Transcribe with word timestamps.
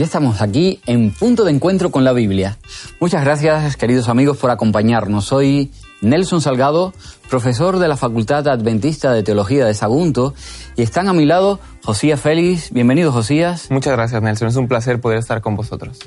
Ya 0.00 0.06
estamos 0.06 0.40
aquí 0.40 0.80
en 0.86 1.12
punto 1.12 1.44
de 1.44 1.50
encuentro 1.50 1.90
con 1.90 2.04
la 2.04 2.14
Biblia. 2.14 2.56
Muchas 3.00 3.22
gracias, 3.22 3.76
queridos 3.76 4.08
amigos, 4.08 4.38
por 4.38 4.50
acompañarnos. 4.50 5.26
Soy 5.26 5.72
Nelson 6.00 6.40
Salgado, 6.40 6.94
profesor 7.28 7.78
de 7.78 7.86
la 7.86 7.98
Facultad 7.98 8.48
Adventista 8.48 9.12
de 9.12 9.22
Teología 9.22 9.66
de 9.66 9.74
Sagunto, 9.74 10.32
y 10.74 10.80
están 10.80 11.08
a 11.08 11.12
mi 11.12 11.26
lado 11.26 11.60
Josías 11.84 12.18
Félix. 12.18 12.72
Bienvenido, 12.72 13.12
Josías. 13.12 13.70
Muchas 13.70 13.92
gracias, 13.92 14.22
Nelson. 14.22 14.48
Es 14.48 14.56
un 14.56 14.68
placer 14.68 15.02
poder 15.02 15.18
estar 15.18 15.42
con 15.42 15.54
vosotros. 15.54 15.98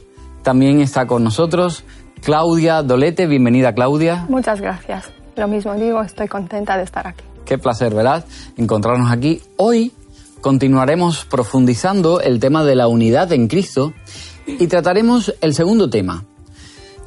También 0.42 0.82
está 0.82 1.06
con 1.06 1.24
nosotros 1.24 1.84
Claudia 2.24 2.82
Dolete. 2.82 3.28
Bienvenida, 3.28 3.76
Claudia. 3.76 4.26
Muchas 4.28 4.60
gracias. 4.60 5.12
Lo 5.36 5.48
mismo 5.48 5.76
digo, 5.76 6.02
estoy 6.02 6.28
contenta 6.28 6.78
de 6.78 6.84
estar 6.84 7.06
aquí. 7.06 7.24
Qué 7.46 7.60
placer, 7.60 7.94
¿verdad? 7.94 8.26
Encontrarnos 8.58 9.12
aquí. 9.12 9.44
Hoy 9.58 9.94
continuaremos 10.44 11.24
profundizando 11.24 12.20
el 12.20 12.42
tema 12.42 12.66
de 12.66 12.76
la 12.76 12.90
unidad 12.90 13.32
en 13.32 13.48
Cristo 13.48 13.94
y 14.46 14.68
trataremos 14.68 15.34
el 15.40 15.56
segundo 15.56 15.90
tema. 15.90 16.26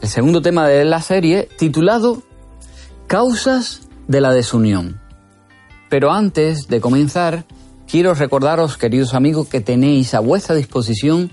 El 0.00 0.08
segundo 0.08 0.40
tema 0.40 0.66
de 0.66 0.86
la 0.86 1.02
serie 1.02 1.46
titulado 1.58 2.22
Causas 3.06 3.88
de 4.08 4.22
la 4.22 4.32
desunión. 4.32 5.02
Pero 5.90 6.12
antes 6.12 6.66
de 6.68 6.80
comenzar, 6.80 7.44
quiero 7.86 8.14
recordaros, 8.14 8.78
queridos 8.78 9.12
amigos, 9.12 9.48
que 9.48 9.60
tenéis 9.60 10.14
a 10.14 10.20
vuestra 10.20 10.54
disposición 10.54 11.30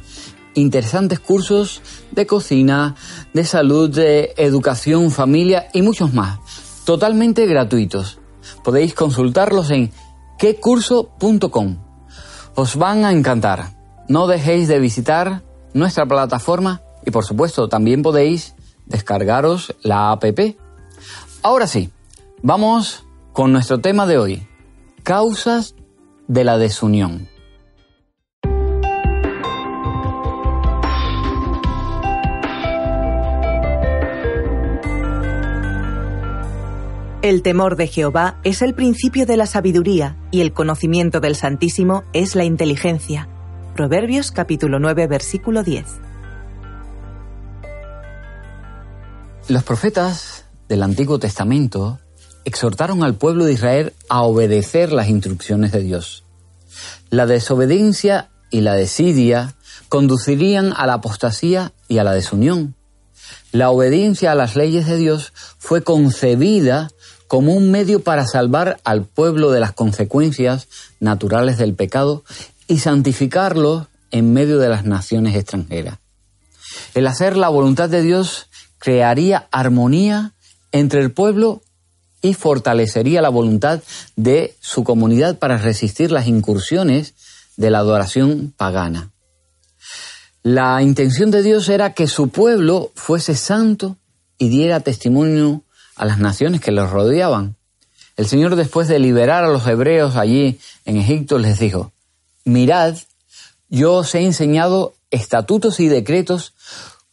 interesantes 0.55 1.21
cursos 1.21 1.81
de 2.11 2.27
cocina, 2.27 2.95
de 3.33 3.45
salud, 3.45 3.89
de 3.89 4.33
educación, 4.35 5.09
familia 5.09 5.69
y 5.73 5.81
muchos 5.81 6.13
más, 6.13 6.39
totalmente 6.83 7.45
gratuitos. 7.45 8.19
Podéis 8.61 8.93
consultarlos 8.93 9.71
en 9.71 9.89
quecurso.com 10.37 11.77
os 12.55 12.75
van 12.75 13.05
a 13.05 13.11
encantar. 13.11 13.71
No 14.07 14.27
dejéis 14.27 14.67
de 14.67 14.79
visitar 14.79 15.41
nuestra 15.73 16.05
plataforma 16.05 16.81
y 17.05 17.11
por 17.11 17.25
supuesto 17.25 17.69
también 17.69 18.01
podéis 18.01 18.55
descargaros 18.85 19.75
la 19.81 20.11
APP. 20.11 20.57
Ahora 21.41 21.67
sí, 21.67 21.89
vamos 22.41 23.05
con 23.33 23.51
nuestro 23.51 23.79
tema 23.79 24.05
de 24.05 24.17
hoy, 24.17 24.47
causas 25.03 25.75
de 26.27 26.43
la 26.43 26.57
desunión. 26.57 27.32
El 37.23 37.41
temor 37.41 37.77
de 37.77 37.87
Jehová 37.87 38.37
es 38.43 38.61
el 38.61 38.73
principio 38.73 39.25
de 39.25 39.37
la 39.37 39.45
sabiduría 39.45 40.17
y 40.29 40.41
el 40.41 40.51
conocimiento 40.51 41.21
del 41.21 41.37
Santísimo 41.37 42.03
es 42.11 42.35
la 42.35 42.43
inteligencia. 42.43 43.29
Proverbios 43.77 44.31
capítulo 44.31 44.77
9 44.77 45.07
versículo 45.07 45.63
10. 45.63 45.85
Los 49.47 49.63
profetas 49.63 50.43
del 50.67 50.83
Antiguo 50.83 51.17
Testamento 51.17 51.97
exhortaron 52.43 53.05
al 53.05 53.15
pueblo 53.15 53.45
de 53.45 53.53
Israel 53.53 53.93
a 54.09 54.23
obedecer 54.23 54.91
las 54.91 55.07
instrucciones 55.07 55.71
de 55.71 55.79
Dios. 55.79 56.25
La 57.09 57.25
desobediencia 57.25 58.31
y 58.51 58.59
la 58.59 58.73
desidia 58.73 59.55
conducirían 59.87 60.73
a 60.75 60.85
la 60.87 60.95
apostasía 60.95 61.71
y 61.87 61.99
a 61.99 62.03
la 62.03 62.11
desunión. 62.11 62.75
La 63.53 63.69
obediencia 63.69 64.33
a 64.33 64.35
las 64.35 64.57
leyes 64.57 64.87
de 64.87 64.97
Dios 64.97 65.31
fue 65.57 65.83
concebida 65.83 66.89
como 67.33 67.53
un 67.53 67.71
medio 67.71 68.03
para 68.03 68.27
salvar 68.27 68.79
al 68.83 69.05
pueblo 69.05 69.49
de 69.49 69.59
las 69.59 69.71
consecuencias 69.71 70.67
naturales 70.99 71.57
del 71.57 71.73
pecado 71.73 72.23
y 72.67 72.77
santificarlo 72.77 73.87
en 74.11 74.33
medio 74.33 74.59
de 74.59 74.69
las 74.69 74.85
naciones 74.85 75.35
extranjeras. 75.35 75.97
El 76.93 77.07
hacer 77.07 77.35
la 77.35 77.49
voluntad 77.49 77.89
de 77.89 78.03
Dios 78.03 78.49
crearía 78.77 79.47
armonía 79.49 80.33
entre 80.71 81.01
el 81.01 81.11
pueblo 81.11 81.63
y 82.21 82.35
fortalecería 82.35 83.23
la 83.23 83.29
voluntad 83.29 83.81
de 84.15 84.55
su 84.59 84.83
comunidad 84.83 85.39
para 85.39 85.57
resistir 85.57 86.11
las 86.11 86.27
incursiones 86.27 87.15
de 87.57 87.71
la 87.71 87.79
adoración 87.79 88.53
pagana. 88.55 89.09
La 90.43 90.83
intención 90.83 91.31
de 91.31 91.41
Dios 91.41 91.67
era 91.67 91.95
que 91.95 92.05
su 92.05 92.27
pueblo 92.27 92.91
fuese 92.93 93.33
santo 93.33 93.97
y 94.37 94.49
diera 94.49 94.81
testimonio 94.81 95.63
a 95.95 96.05
las 96.05 96.19
naciones 96.19 96.61
que 96.61 96.71
los 96.71 96.89
rodeaban. 96.89 97.55
El 98.15 98.27
Señor 98.27 98.55
después 98.55 98.87
de 98.87 98.99
liberar 98.99 99.43
a 99.43 99.49
los 99.49 99.65
hebreos 99.67 100.15
allí 100.15 100.59
en 100.85 100.97
Egipto 100.97 101.39
les 101.39 101.59
dijo, 101.59 101.91
mirad, 102.45 102.95
yo 103.69 103.93
os 103.93 104.13
he 104.13 104.21
enseñado 104.21 104.93
estatutos 105.09 105.79
y 105.79 105.87
decretos 105.87 106.53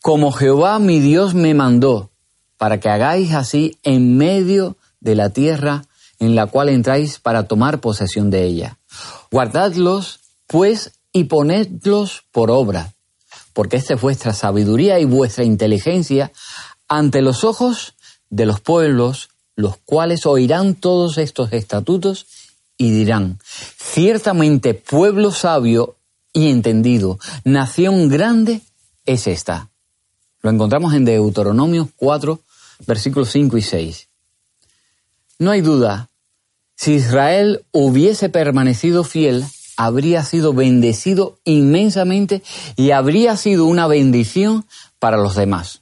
como 0.01 0.33
Jehová 0.33 0.79
mi 0.79 1.01
Dios 1.01 1.35
me 1.35 1.55
mandó, 1.55 2.11
para 2.57 2.81
que 2.81 2.89
hagáis 2.89 3.33
así 3.33 3.79
en 3.83 4.17
medio 4.17 4.77
de 5.01 5.15
la 5.15 5.31
tierra 5.31 5.85
en 6.19 6.35
la 6.35 6.47
cual 6.47 6.69
entráis 6.69 7.19
para 7.19 7.45
tomar 7.45 7.81
posesión 7.81 8.31
de 8.31 8.45
ella. 8.45 8.79
Guardadlos, 9.31 10.21
pues, 10.47 10.93
y 11.13 11.25
ponedlos 11.25 12.25
por 12.31 12.51
obra, 12.51 12.93
porque 13.53 13.77
esta 13.77 13.95
es 13.95 14.01
vuestra 14.01 14.33
sabiduría 14.33 15.01
y 15.01 15.05
vuestra 15.05 15.45
inteligencia 15.45 16.31
ante 16.89 17.23
los 17.23 17.45
ojos 17.45 17.95
de 18.31 18.47
los 18.47 18.61
pueblos, 18.61 19.29
los 19.57 19.77
cuales 19.77 20.25
oirán 20.25 20.75
todos 20.75 21.19
estos 21.19 21.53
estatutos 21.53 22.27
y 22.79 22.91
dirán, 22.91 23.39
ciertamente 23.45 24.73
pueblo 24.73 25.33
sabio 25.33 25.97
y 26.33 26.49
entendido, 26.49 27.19
nación 27.45 28.09
grande 28.09 28.63
es 29.05 29.27
esta. 29.27 29.69
Lo 30.41 30.51
encontramos 30.51 30.95
en 30.95 31.05
Deuteronomio 31.05 31.91
4, 31.97 32.41
versículos 32.87 33.31
5 33.31 33.59
y 33.59 33.63
6. 33.63 34.09
No 35.39 35.51
hay 35.51 35.61
duda, 35.61 36.09
si 36.77 36.95
Israel 36.95 37.67
hubiese 37.73 38.31
permanecido 38.31 39.05
fiel, 39.05 39.45
habría 39.77 40.25
sido 40.25 40.55
bendecido 40.55 41.39
inmensamente 41.45 42.43
y 42.77 42.93
habría 42.93 43.37
sido 43.37 43.67
una 43.67 43.87
bendición 43.87 44.65
para 44.99 45.19
los 45.19 45.35
demás. 45.35 45.80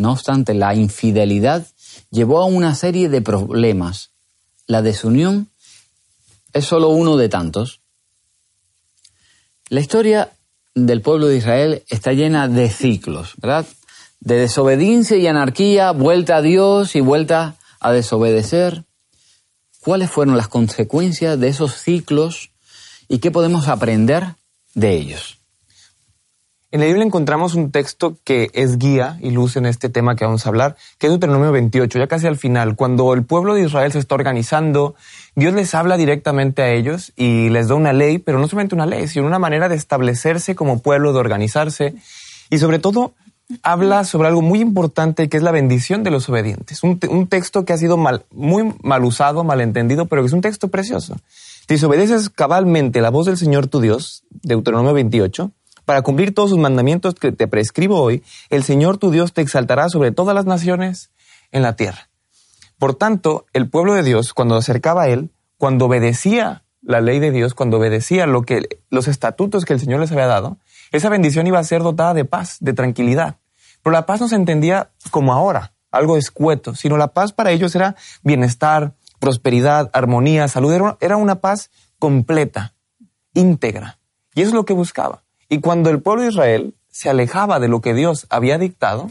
No 0.00 0.12
obstante, 0.12 0.54
la 0.54 0.74
infidelidad 0.74 1.66
llevó 2.10 2.40
a 2.40 2.46
una 2.46 2.74
serie 2.74 3.10
de 3.10 3.20
problemas. 3.20 4.12
La 4.66 4.80
desunión 4.80 5.50
es 6.54 6.64
solo 6.64 6.88
uno 6.88 7.18
de 7.18 7.28
tantos. 7.28 7.82
La 9.68 9.80
historia 9.80 10.32
del 10.74 11.02
pueblo 11.02 11.26
de 11.26 11.36
Israel 11.36 11.82
está 11.90 12.14
llena 12.14 12.48
de 12.48 12.70
ciclos, 12.70 13.34
¿verdad? 13.42 13.66
De 14.20 14.36
desobediencia 14.36 15.18
y 15.18 15.26
anarquía, 15.26 15.90
vuelta 15.90 16.36
a 16.36 16.42
Dios 16.42 16.96
y 16.96 17.02
vuelta 17.02 17.56
a 17.78 17.92
desobedecer. 17.92 18.84
¿Cuáles 19.80 20.10
fueron 20.10 20.38
las 20.38 20.48
consecuencias 20.48 21.38
de 21.38 21.48
esos 21.48 21.74
ciclos 21.74 22.52
y 23.06 23.18
qué 23.18 23.30
podemos 23.30 23.68
aprender 23.68 24.36
de 24.72 24.96
ellos? 24.96 25.39
En 26.72 26.78
la 26.78 26.86
Biblia 26.86 27.04
encontramos 27.04 27.56
un 27.56 27.72
texto 27.72 28.16
que 28.22 28.48
es 28.52 28.78
guía 28.78 29.18
y 29.20 29.32
luz 29.32 29.56
en 29.56 29.66
este 29.66 29.88
tema 29.88 30.14
que 30.14 30.24
vamos 30.24 30.46
a 30.46 30.50
hablar, 30.50 30.76
que 30.98 31.08
es 31.08 31.10
Deuteronomio 31.10 31.50
28, 31.50 31.98
ya 31.98 32.06
casi 32.06 32.28
al 32.28 32.36
final, 32.36 32.76
cuando 32.76 33.12
el 33.12 33.24
pueblo 33.24 33.54
de 33.54 33.62
Israel 33.62 33.90
se 33.90 33.98
está 33.98 34.14
organizando, 34.14 34.94
Dios 35.34 35.52
les 35.52 35.74
habla 35.74 35.96
directamente 35.96 36.62
a 36.62 36.70
ellos 36.70 37.12
y 37.16 37.48
les 37.48 37.66
da 37.66 37.74
una 37.74 37.92
ley, 37.92 38.18
pero 38.18 38.38
no 38.38 38.46
solamente 38.46 38.76
una 38.76 38.86
ley, 38.86 39.08
sino 39.08 39.26
una 39.26 39.40
manera 39.40 39.68
de 39.68 39.74
establecerse 39.74 40.54
como 40.54 40.78
pueblo, 40.78 41.12
de 41.12 41.18
organizarse 41.18 41.96
y 42.50 42.58
sobre 42.58 42.78
todo 42.78 43.14
habla 43.64 44.04
sobre 44.04 44.28
algo 44.28 44.40
muy 44.40 44.60
importante 44.60 45.28
que 45.28 45.38
es 45.38 45.42
la 45.42 45.50
bendición 45.50 46.04
de 46.04 46.12
los 46.12 46.28
obedientes. 46.28 46.84
Un, 46.84 47.26
texto 47.26 47.64
que 47.64 47.72
ha 47.72 47.78
sido 47.78 47.96
mal, 47.96 48.26
muy 48.30 48.74
mal 48.84 49.04
usado, 49.04 49.42
mal 49.42 49.60
entendido, 49.60 50.06
pero 50.06 50.22
que 50.22 50.26
es 50.26 50.32
un 50.32 50.40
texto 50.40 50.68
precioso. 50.68 51.16
Si 51.68 51.84
obedeces 51.84 52.30
cabalmente 52.30 53.00
la 53.00 53.10
voz 53.10 53.26
del 53.26 53.36
Señor 53.36 53.66
tu 53.66 53.80
Dios, 53.80 54.22
Deuteronomio 54.30 54.92
28, 54.92 55.50
para 55.90 56.02
cumplir 56.02 56.32
todos 56.32 56.50
sus 56.50 56.58
mandamientos 56.60 57.16
que 57.16 57.32
te 57.32 57.48
prescribo 57.48 58.00
hoy, 58.00 58.22
el 58.48 58.62
Señor 58.62 58.98
tu 58.98 59.10
Dios 59.10 59.32
te 59.32 59.40
exaltará 59.40 59.88
sobre 59.88 60.12
todas 60.12 60.36
las 60.36 60.46
naciones 60.46 61.10
en 61.50 61.62
la 61.62 61.74
tierra. 61.74 62.10
Por 62.78 62.94
tanto, 62.94 63.46
el 63.54 63.68
pueblo 63.68 63.94
de 63.94 64.04
Dios, 64.04 64.32
cuando 64.32 64.54
acercaba 64.54 65.02
a 65.02 65.08
Él, 65.08 65.32
cuando 65.58 65.86
obedecía 65.86 66.62
la 66.80 67.00
ley 67.00 67.18
de 67.18 67.32
Dios, 67.32 67.54
cuando 67.54 67.78
obedecía 67.78 68.26
lo 68.26 68.42
que, 68.42 68.84
los 68.88 69.08
estatutos 69.08 69.64
que 69.64 69.72
el 69.72 69.80
Señor 69.80 69.98
les 69.98 70.12
había 70.12 70.28
dado, 70.28 70.58
esa 70.92 71.08
bendición 71.08 71.48
iba 71.48 71.58
a 71.58 71.64
ser 71.64 71.82
dotada 71.82 72.14
de 72.14 72.24
paz, 72.24 72.58
de 72.60 72.72
tranquilidad. 72.72 73.38
Pero 73.82 73.92
la 73.92 74.06
paz 74.06 74.20
no 74.20 74.28
se 74.28 74.36
entendía 74.36 74.92
como 75.10 75.32
ahora, 75.32 75.72
algo 75.90 76.16
escueto, 76.16 76.76
sino 76.76 76.98
la 76.98 77.08
paz 77.08 77.32
para 77.32 77.50
ellos 77.50 77.74
era 77.74 77.96
bienestar, 78.22 78.94
prosperidad, 79.18 79.90
armonía, 79.92 80.46
salud, 80.46 80.94
era 81.00 81.16
una 81.16 81.40
paz 81.40 81.68
completa, 81.98 82.74
íntegra. 83.34 83.98
Y 84.36 84.42
eso 84.42 84.50
es 84.50 84.54
lo 84.54 84.64
que 84.64 84.72
buscaba. 84.72 85.24
Y 85.52 85.60
cuando 85.60 85.90
el 85.90 86.00
pueblo 86.00 86.22
de 86.22 86.28
Israel 86.28 86.74
se 86.90 87.10
alejaba 87.10 87.58
de 87.58 87.66
lo 87.66 87.80
que 87.80 87.92
Dios 87.92 88.26
había 88.30 88.56
dictado, 88.56 89.10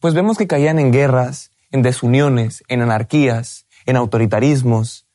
pues 0.00 0.12
vemos 0.12 0.36
que 0.36 0.46
caían 0.46 0.78
en 0.78 0.92
guerras, 0.92 1.50
en 1.70 1.80
desuniones, 1.80 2.62
en 2.68 2.82
anarquías, 2.82 3.64
en 3.86 3.96
autoritarismos. 3.96 5.06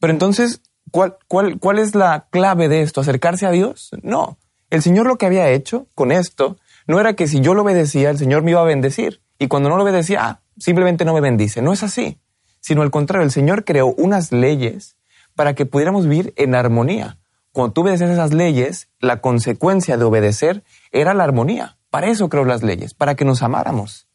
Pero 0.00 0.14
entonces, 0.14 0.62
¿cuál, 0.90 1.78
es 1.78 1.94
la 1.94 2.26
clave 2.30 2.68
de 2.68 2.80
esto? 2.80 3.02
¿Acercarse 3.02 3.44
a 3.44 3.50
Dios? 3.50 3.90
No. 4.02 4.38
El 4.70 4.80
Señor 4.80 5.06
lo 5.06 5.18
que 5.18 5.26
había 5.26 5.50
hecho 5.50 5.86
con 5.94 6.10
esto 6.10 6.56
no 6.86 6.98
era 6.98 7.12
que 7.12 7.26
si 7.26 7.40
yo 7.40 7.52
lo 7.52 7.60
obedecía, 7.60 8.08
el 8.08 8.18
Señor 8.18 8.42
me 8.42 8.52
iba 8.52 8.62
a 8.62 8.64
bendecir. 8.64 9.20
Y 9.38 9.48
cuando 9.48 9.68
no 9.68 9.76
lo 9.76 9.82
obedecía, 9.82 10.24
ah, 10.24 10.40
simplemente 10.56 11.04
no 11.04 11.12
me 11.12 11.20
bendice. 11.20 11.60
No 11.60 11.74
es 11.74 11.82
así. 11.82 12.18
Sino 12.60 12.80
al 12.80 12.90
contrario, 12.90 13.26
el 13.26 13.30
Señor 13.30 13.66
creó 13.66 13.88
unas 13.88 14.32
leyes 14.32 14.96
para 15.34 15.54
que 15.54 15.66
pudiéramos 15.66 16.08
vivir 16.08 16.32
en 16.36 16.54
armonía. 16.54 17.18
Cuando 17.52 17.74
tú 17.74 17.82
obedeces 17.82 18.10
esas 18.10 18.32
leyes, 18.32 18.88
la 18.98 19.20
consecuencia 19.20 19.96
de 19.96 20.04
obedecer 20.04 20.64
era 20.90 21.14
la 21.14 21.24
armonía. 21.24 21.76
Para 21.90 22.08
eso 22.08 22.28
creó 22.28 22.44
las 22.44 22.62
leyes, 22.62 22.94
para 22.94 23.14
que 23.14 23.26
nos 23.26 23.42
amáramos. 23.42 24.08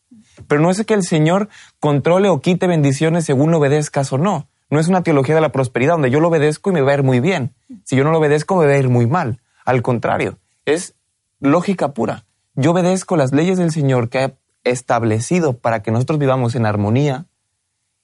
Pero 0.48 0.62
no 0.62 0.72
es 0.72 0.84
que 0.86 0.94
el 0.94 1.04
Señor 1.04 1.50
controle 1.80 2.30
o 2.30 2.42
quite 2.42 2.68
bendiciones 2.68 3.26
según 3.26 3.52
lo 3.52 3.60
obedezcas 3.60 4.12
o 4.12 4.18
no. 4.18 4.50
No 4.70 4.80
es 4.80 4.88
una 4.88 5.04
teología 5.04 5.36
de 5.36 5.42
la 5.42 5.52
prosperidad 5.52 5.94
donde 5.94 6.10
yo 6.10 6.20
lo 6.20 6.28
obedezco 6.28 6.72
y 6.72 6.74
me 6.74 6.82
va 6.82 6.92
a 6.92 6.96
ir 6.96 7.04
muy 7.04 7.20
bien. 7.20 7.54
Si 7.84 7.96
yo 7.96 8.04
no 8.04 8.12
lo 8.12 8.18
obedezco 8.18 8.56
me 8.58 8.66
va 8.66 8.74
a 8.74 8.78
ir 8.78 8.90
muy 8.90 9.08
mal. 9.08 9.42
Al 9.66 9.82
contrario, 9.82 10.40
es 10.66 10.96
lógica 11.40 11.94
pura. 11.94 12.26
Yo 12.56 12.72
obedezco 12.72 13.16
las 13.16 13.32
leyes 13.32 13.58
del 13.58 13.72
Señor 13.72 14.10
que 14.10 14.20
ha 14.20 14.34
establecido 14.64 15.60
para 15.60 15.84
que 15.84 15.92
nosotros 15.92 16.20
vivamos 16.20 16.56
en 16.56 16.66
armonía 16.66 17.28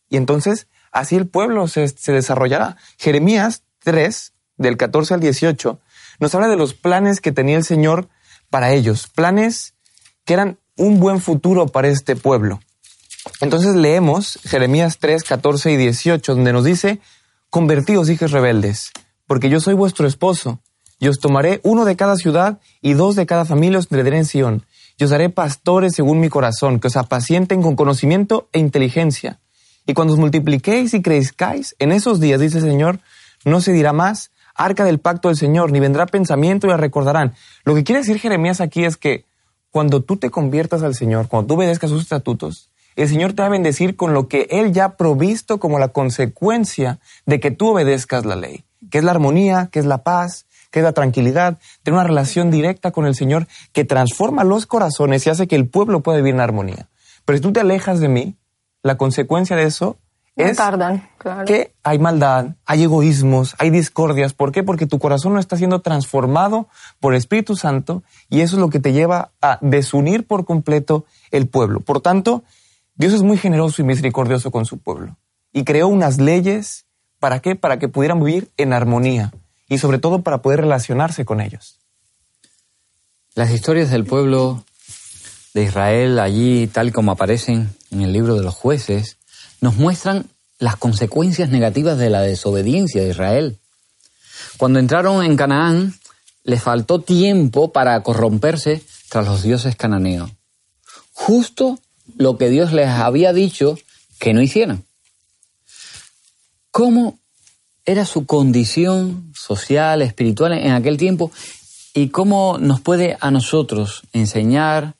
y 0.09 0.17
entonces 0.17 0.67
así 0.91 1.15
el 1.15 1.27
pueblo 1.27 1.67
se, 1.67 1.87
se 1.87 2.11
desarrollará. 2.11 2.77
Jeremías 2.97 3.63
3, 3.79 4.33
del 4.57 4.77
14 4.77 5.15
al 5.15 5.19
18, 5.19 5.79
nos 6.19 6.35
habla 6.35 6.47
de 6.47 6.57
los 6.57 6.73
planes 6.73 7.21
que 7.21 7.31
tenía 7.31 7.57
el 7.57 7.63
Señor 7.63 8.07
para 8.49 8.71
ellos, 8.71 9.07
planes 9.07 9.73
que 10.25 10.33
eran 10.33 10.59
un 10.77 10.99
buen 10.99 11.19
futuro 11.19 11.67
para 11.67 11.87
este 11.87 12.15
pueblo. 12.15 12.59
Entonces 13.41 13.75
leemos 13.75 14.39
Jeremías 14.43 14.97
3, 14.99 15.23
14 15.23 15.71
y 15.71 15.77
18, 15.77 16.35
donde 16.35 16.53
nos 16.53 16.63
dice, 16.63 16.99
convertíos, 17.49 18.09
hijos 18.09 18.31
rebeldes, 18.31 18.91
porque 19.27 19.49
yo 19.49 19.59
soy 19.59 19.73
vuestro 19.73 20.07
esposo, 20.07 20.61
y 20.99 21.07
os 21.07 21.19
tomaré 21.19 21.59
uno 21.63 21.85
de 21.85 21.95
cada 21.95 22.15
ciudad 22.15 22.59
y 22.81 22.93
dos 22.93 23.15
de 23.15 23.25
cada 23.25 23.45
familia 23.45 23.79
os 23.79 23.87
traeré 23.87 24.17
en 24.17 24.25
Sion, 24.25 24.65
y 24.97 25.03
os 25.03 25.11
haré 25.11 25.29
pastores 25.29 25.95
según 25.95 26.19
mi 26.19 26.29
corazón, 26.29 26.79
que 26.79 26.87
os 26.87 26.97
apacienten 26.97 27.61
con 27.61 27.75
conocimiento 27.75 28.49
e 28.53 28.59
inteligencia. 28.59 29.39
Y 29.85 29.93
cuando 29.93 30.13
os 30.13 30.19
multipliquéis 30.19 30.93
y 30.93 31.01
crezcáis, 31.01 31.75
en 31.79 31.91
esos 31.91 32.19
días, 32.19 32.39
dice 32.39 32.59
el 32.59 32.63
Señor, 32.63 32.99
no 33.43 33.59
se 33.59 33.73
dirá 33.73 33.91
más 33.91 34.31
arca 34.55 34.83
del 34.83 34.99
pacto 34.99 35.27
del 35.27 35.37
Señor, 35.37 35.71
ni 35.71 35.79
vendrá 35.79 36.05
pensamiento 36.05 36.67
y 36.67 36.69
la 36.69 36.77
recordarán. 36.77 37.33
Lo 37.63 37.75
que 37.75 37.83
quiere 37.83 38.01
decir 38.01 38.19
Jeremías 38.19 38.61
aquí 38.61 38.85
es 38.85 38.97
que 38.97 39.25
cuando 39.71 40.03
tú 40.03 40.17
te 40.17 40.29
conviertas 40.29 40.83
al 40.83 40.95
Señor, 40.95 41.27
cuando 41.27 41.47
tú 41.47 41.53
obedezcas 41.55 41.89
sus 41.89 42.03
estatutos, 42.03 42.69
el 42.95 43.09
Señor 43.09 43.33
te 43.33 43.41
va 43.41 43.47
a 43.47 43.51
bendecir 43.51 43.95
con 43.95 44.13
lo 44.13 44.27
que 44.27 44.47
Él 44.51 44.71
ya 44.71 44.85
ha 44.85 44.97
provisto 44.97 45.59
como 45.59 45.79
la 45.79 45.87
consecuencia 45.87 46.99
de 47.25 47.39
que 47.39 47.51
tú 47.51 47.69
obedezcas 47.69 48.25
la 48.25 48.35
ley, 48.35 48.65
que 48.91 48.99
es 48.99 49.03
la 49.03 49.11
armonía, 49.11 49.69
que 49.71 49.79
es 49.79 49.85
la 49.85 50.03
paz, 50.03 50.45
que 50.69 50.79
es 50.79 50.83
la 50.83 50.93
tranquilidad, 50.93 51.57
tener 51.81 51.99
una 51.99 52.07
relación 52.07 52.51
directa 52.51 52.91
con 52.91 53.05
el 53.05 53.15
Señor 53.15 53.47
que 53.71 53.85
transforma 53.85 54.43
los 54.43 54.65
corazones 54.65 55.25
y 55.25 55.29
hace 55.29 55.47
que 55.47 55.55
el 55.55 55.67
pueblo 55.67 56.01
pueda 56.01 56.17
vivir 56.17 56.35
en 56.35 56.41
armonía. 56.41 56.89
Pero 57.25 57.37
si 57.37 57.41
tú 57.41 57.53
te 57.53 57.59
alejas 57.59 57.99
de 57.99 58.09
mí, 58.09 58.35
la 58.81 58.97
consecuencia 58.97 59.55
de 59.55 59.63
eso 59.63 59.97
es 60.35 60.57
tardan, 60.57 61.07
que 61.45 61.73
hay 61.83 61.99
maldad, 61.99 62.55
hay 62.65 62.83
egoísmos, 62.83 63.55
hay 63.59 63.69
discordias. 63.69 64.33
¿Por 64.33 64.51
qué? 64.51 64.63
Porque 64.63 64.87
tu 64.87 64.97
corazón 64.97 65.33
no 65.33 65.39
está 65.39 65.57
siendo 65.57 65.81
transformado 65.81 66.67
por 66.99 67.13
el 67.13 67.17
Espíritu 67.17 67.55
Santo 67.55 68.03
y 68.29 68.41
eso 68.41 68.55
es 68.55 68.59
lo 68.59 68.69
que 68.69 68.79
te 68.79 68.93
lleva 68.93 69.31
a 69.41 69.59
desunir 69.61 70.25
por 70.25 70.45
completo 70.45 71.05
el 71.29 71.47
pueblo. 71.47 71.81
Por 71.81 72.01
tanto, 72.01 72.43
Dios 72.95 73.13
es 73.13 73.21
muy 73.21 73.37
generoso 73.37 73.81
y 73.81 73.85
misericordioso 73.85 74.49
con 74.49 74.65
su 74.65 74.79
pueblo 74.79 75.17
y 75.51 75.63
creó 75.63 75.87
unas 75.87 76.19
leyes. 76.19 76.85
¿Para 77.19 77.39
qué? 77.39 77.55
Para 77.55 77.79
que 77.79 77.87
pudieran 77.87 78.19
vivir 78.19 78.51
en 78.57 78.73
armonía 78.73 79.31
y 79.69 79.77
sobre 79.77 79.99
todo 79.99 80.23
para 80.23 80.41
poder 80.41 80.61
relacionarse 80.61 81.25
con 81.25 81.41
ellos. 81.41 81.79
Las 83.35 83.51
historias 83.51 83.89
del 83.91 84.03
pueblo 84.03 84.63
de 85.53 85.63
Israel 85.63 86.19
allí, 86.19 86.67
tal 86.67 86.91
como 86.91 87.11
aparecen 87.11 87.69
en 87.91 88.01
el 88.01 88.11
libro 88.11 88.35
de 88.35 88.43
los 88.43 88.55
jueces, 88.55 89.17
nos 89.63 89.77
muestran 89.77 90.29
las 90.59 90.75
consecuencias 90.75 91.49
negativas 91.49 91.97
de 91.97 92.09
la 92.09 92.19
desobediencia 92.19 93.01
de 93.01 93.11
Israel. 93.11 93.59
Cuando 94.57 94.79
entraron 94.79 95.23
en 95.23 95.37
Canaán, 95.37 95.93
les 96.43 96.61
faltó 96.61 96.99
tiempo 96.99 97.71
para 97.71 98.03
corromperse 98.03 98.83
tras 99.07 99.25
los 99.25 99.41
dioses 99.41 99.77
cananeos. 99.77 100.31
Justo 101.13 101.79
lo 102.17 102.37
que 102.37 102.49
Dios 102.49 102.73
les 102.73 102.89
había 102.89 103.31
dicho 103.31 103.77
que 104.19 104.33
no 104.33 104.41
hicieran. 104.41 104.83
¿Cómo 106.69 107.17
era 107.85 108.03
su 108.05 108.25
condición 108.25 109.31
social, 109.33 110.01
espiritual 110.01 110.51
en 110.51 110.73
aquel 110.73 110.97
tiempo 110.97 111.31
y 111.93 112.09
cómo 112.09 112.57
nos 112.59 112.81
puede 112.81 113.15
a 113.21 113.31
nosotros 113.31 114.01
enseñar 114.11 114.95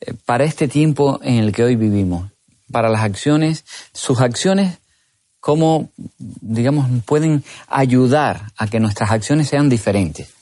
eh, 0.00 0.14
para 0.24 0.44
este 0.44 0.68
tiempo 0.68 1.20
en 1.22 1.34
el 1.34 1.52
que 1.52 1.64
hoy 1.64 1.76
vivimos? 1.76 2.30
Para 2.70 2.88
las 2.88 3.02
acciones, 3.02 3.64
sus 3.92 4.20
acciones, 4.20 4.78
cómo, 5.40 5.90
digamos, 6.18 6.88
pueden 7.04 7.44
ayudar 7.68 8.52
a 8.56 8.66
que 8.66 8.80
nuestras 8.80 9.10
acciones 9.10 9.48
sean 9.48 9.68
diferentes. 9.68 10.34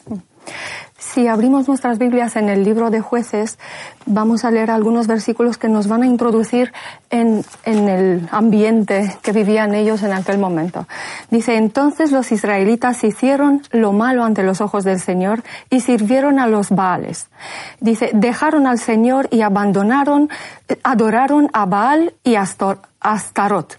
Si 1.01 1.29
abrimos 1.29 1.69
nuestras 1.69 1.99
Biblias 1.99 2.35
en 2.35 2.49
el 2.49 2.65
libro 2.65 2.91
de 2.91 3.01
jueces, 3.01 3.57
vamos 4.05 4.45
a 4.45 4.51
leer 4.51 4.69
algunos 4.69 5.07
versículos 5.07 5.57
que 5.57 5.69
nos 5.69 5.87
van 5.87 6.03
a 6.03 6.07
introducir 6.07 6.73
en, 7.09 7.45
en, 7.65 7.89
el 7.89 8.29
ambiente 8.33 9.17
que 9.23 9.31
vivían 9.31 9.77
ellos 9.77 10.03
en 10.03 10.13
aquel 10.13 10.39
momento. 10.39 10.89
Dice, 11.31 11.57
entonces 11.57 12.11
los 12.11 12.33
israelitas 12.33 13.05
hicieron 13.05 13.63
lo 13.71 13.93
malo 13.93 14.25
ante 14.25 14.43
los 14.43 14.61
ojos 14.61 14.83
del 14.83 14.99
Señor 14.99 15.45
y 15.71 15.83
sirvieron 15.83 16.41
a 16.41 16.49
los 16.49 16.71
Baales. 16.71 17.29
Dice, 17.79 18.11
dejaron 18.13 18.67
al 18.67 18.81
Señor 18.81 19.29
y 19.31 19.43
abandonaron, 19.43 20.29
adoraron 20.83 21.49
a 21.53 21.65
Baal 21.65 22.13
y 22.25 22.35
a 22.35 22.45
Astarot. 23.01 23.79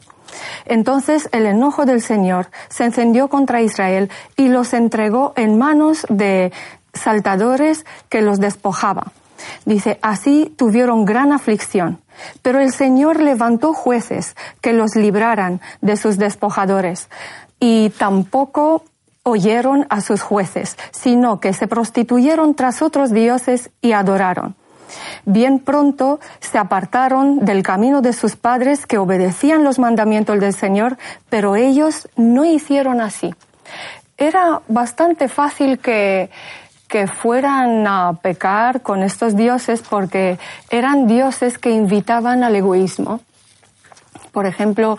Entonces 0.65 1.29
el 1.31 1.45
enojo 1.45 1.85
del 1.85 2.01
Señor 2.01 2.47
se 2.69 2.85
encendió 2.85 3.27
contra 3.27 3.61
Israel 3.61 4.09
y 4.38 4.47
los 4.47 4.73
entregó 4.73 5.33
en 5.35 5.57
manos 5.57 6.05
de 6.09 6.51
saltadores 6.93 7.86
que 8.10 8.22
los 8.22 8.39
despojaba. 8.39 9.12
Dice, 9.65 10.00
así 10.01 10.53
tuvieron 10.58 11.05
gran 11.05 11.31
aflicción, 11.31 12.01
pero 12.41 12.60
el 12.60 12.72
Señor 12.72 13.22
levantó 13.22 13.74
jueces 13.74 14.36
que 14.62 14.74
los 14.74 14.96
libraran 14.96 15.62
de 15.81 15.96
sus 15.96 16.17
despojadores 16.17 17.10
y 17.60 17.91
tampoco 17.91 18.84
oyeron 19.24 19.86
a 19.89 20.01
sus 20.01 20.22
jueces, 20.22 20.77
sino 20.91 21.39
que 21.39 21.53
se 21.53 21.67
prostituyeron 21.67 22.55
tras 22.55 22.81
otros 22.81 23.12
dioses 23.12 23.69
y 23.81 23.91
adoraron. 23.93 24.55
Bien 25.25 25.60
pronto 25.60 26.19
se 26.39 26.58
apartaron 26.58 27.46
del 27.46 27.62
camino 27.62 28.01
de 28.01 28.13
sus 28.13 28.36
padres 28.36 28.88
que 28.88 28.98
obedecían 28.98 29.63
los 29.63 29.77
mandamientos 29.77 30.39
del 30.39 30.53
Señor, 30.53 30.98
pero 31.29 31.55
ellos 31.55 32.10
no 32.15 32.43
hicieron 32.43 33.01
así. 33.01 33.36
Era 34.17 34.62
bastante 34.67 35.27
fácil 35.29 35.79
que 35.79 36.29
que 36.89 37.08
fueran 37.08 37.88
a 37.88 38.13
pecar 38.22 38.81
con 38.81 39.03
estos 39.03 39.36
dioses 39.36 39.81
porque 39.88 40.39
eran 40.69 41.08
dioses 41.08 41.58
que 41.58 41.69
invitaban 41.69 42.43
al 42.43 42.55
egoísmo. 42.55 43.22
Por 44.31 44.48
ejemplo, 44.48 44.98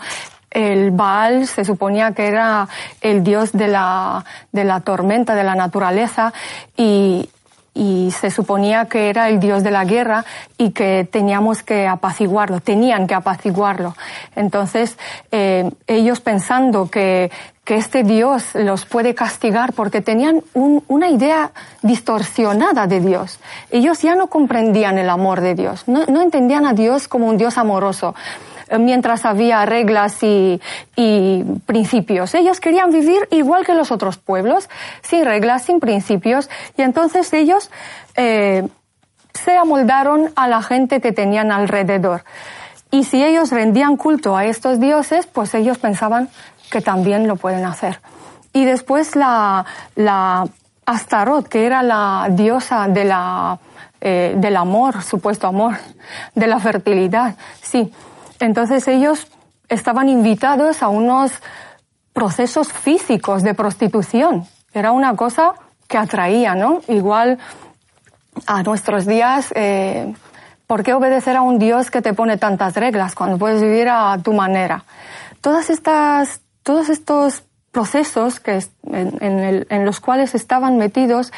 el 0.49 0.91
Baal 0.91 1.47
se 1.47 1.65
suponía 1.65 2.13
que 2.13 2.27
era 2.27 2.67
el 3.01 3.23
dios 3.23 3.51
de 3.51 3.67
la, 3.67 4.23
de 4.51 4.63
la 4.63 4.79
tormenta, 4.79 5.35
de 5.35 5.43
la 5.43 5.55
naturaleza, 5.55 6.33
y, 6.77 7.29
y 7.73 8.11
se 8.11 8.31
suponía 8.31 8.85
que 8.85 9.09
era 9.09 9.29
el 9.29 9.39
dios 9.39 9.63
de 9.63 9.71
la 9.71 9.85
guerra 9.85 10.25
y 10.57 10.71
que 10.71 11.07
teníamos 11.09 11.63
que 11.63 11.87
apaciguarlo, 11.87 12.59
tenían 12.59 13.07
que 13.07 13.15
apaciguarlo. 13.15 13.95
Entonces, 14.35 14.97
eh, 15.31 15.69
ellos 15.87 16.19
pensando 16.19 16.89
que, 16.89 17.31
que 17.71 17.77
este 17.77 18.03
Dios 18.03 18.53
los 18.53 18.85
puede 18.85 19.15
castigar 19.15 19.71
porque 19.71 20.01
tenían 20.01 20.43
una 20.53 21.09
idea 21.09 21.51
distorsionada 21.81 22.85
de 22.85 22.99
Dios. 22.99 23.39
Ellos 23.69 24.01
ya 24.01 24.13
no 24.13 24.27
comprendían 24.27 24.97
el 24.97 25.09
amor 25.09 25.39
de 25.39 25.55
Dios, 25.55 25.87
no, 25.87 26.03
entendían 26.21 26.65
a 26.65 26.73
Dios 26.73 27.07
como 27.07 27.27
un 27.27 27.37
Dios 27.37 27.57
amoroso 27.57 28.13
eh, 28.67 28.77
mientras 28.77 29.23
había 29.23 29.65
reglas 29.65 30.21
y, 30.21 30.59
y, 30.97 31.45
principios. 31.65 32.35
Ellos 32.35 32.59
querían 32.59 32.91
vivir 32.91 33.25
igual 33.31 33.65
que 33.65 33.73
los 33.73 33.89
otros 33.89 34.17
pueblos, 34.17 34.69
sin 35.01 35.23
reglas, 35.23 35.63
sin 35.63 35.79
principios, 35.79 36.49
y 36.75 36.81
entonces 36.81 37.31
ellos 37.31 37.71
eh, 38.17 38.67
se 39.33 39.55
amoldaron 39.55 40.29
a 40.35 40.49
la 40.49 40.61
gente 40.61 40.99
que 40.99 41.13
tenían 41.13 41.53
alrededor. 41.53 42.25
Y 42.93 43.05
si 43.05 43.23
ellos 43.23 43.51
rendían 43.51 43.95
culto 43.95 44.35
a 44.35 44.43
estos 44.43 44.81
dioses, 44.81 45.25
pues 45.25 45.53
ellos 45.55 45.77
pensaban 45.77 46.27
que 46.71 46.81
también 46.81 47.27
lo 47.27 47.35
pueden 47.35 47.65
hacer. 47.65 47.99
Y 48.53 48.65
después 48.65 49.15
la, 49.15 49.65
la 49.95 50.45
Astaroth, 50.85 51.47
que 51.47 51.65
era 51.65 51.83
la 51.83 52.27
diosa 52.31 52.87
de 52.87 53.05
la, 53.05 53.59
eh, 53.99 54.33
del 54.37 54.57
amor, 54.57 55.03
supuesto 55.03 55.47
amor, 55.47 55.75
de 56.33 56.47
la 56.47 56.59
fertilidad. 56.59 57.35
Sí. 57.61 57.93
Entonces 58.39 58.87
ellos 58.87 59.27
estaban 59.69 60.09
invitados 60.09 60.81
a 60.81 60.89
unos 60.89 61.31
procesos 62.13 62.71
físicos 62.73 63.43
de 63.43 63.53
prostitución. 63.53 64.47
Era 64.73 64.91
una 64.91 65.15
cosa 65.15 65.53
que 65.87 65.97
atraía, 65.97 66.55
¿no? 66.55 66.81
Igual 66.87 67.37
a 68.47 68.63
nuestros 68.63 69.05
días, 69.05 69.53
eh, 69.55 70.13
¿por 70.67 70.83
qué 70.83 70.93
obedecer 70.93 71.35
a 71.35 71.41
un 71.41 71.59
Dios 71.59 71.91
que 71.91 72.01
te 72.01 72.13
pone 72.13 72.37
tantas 72.37 72.75
reglas 72.75 73.13
cuando 73.13 73.37
puedes 73.37 73.61
vivir 73.61 73.89
a 73.89 74.17
tu 74.23 74.33
manera? 74.33 74.83
Todas 75.41 75.69
estas, 75.69 76.41
todos 76.63 76.89
estos 76.89 77.43
procesos 77.71 78.39
que 78.39 78.63
en, 78.91 79.85
los 79.85 79.99
cuales 79.99 80.35
estaban 80.35 80.77
metidos 80.77 81.31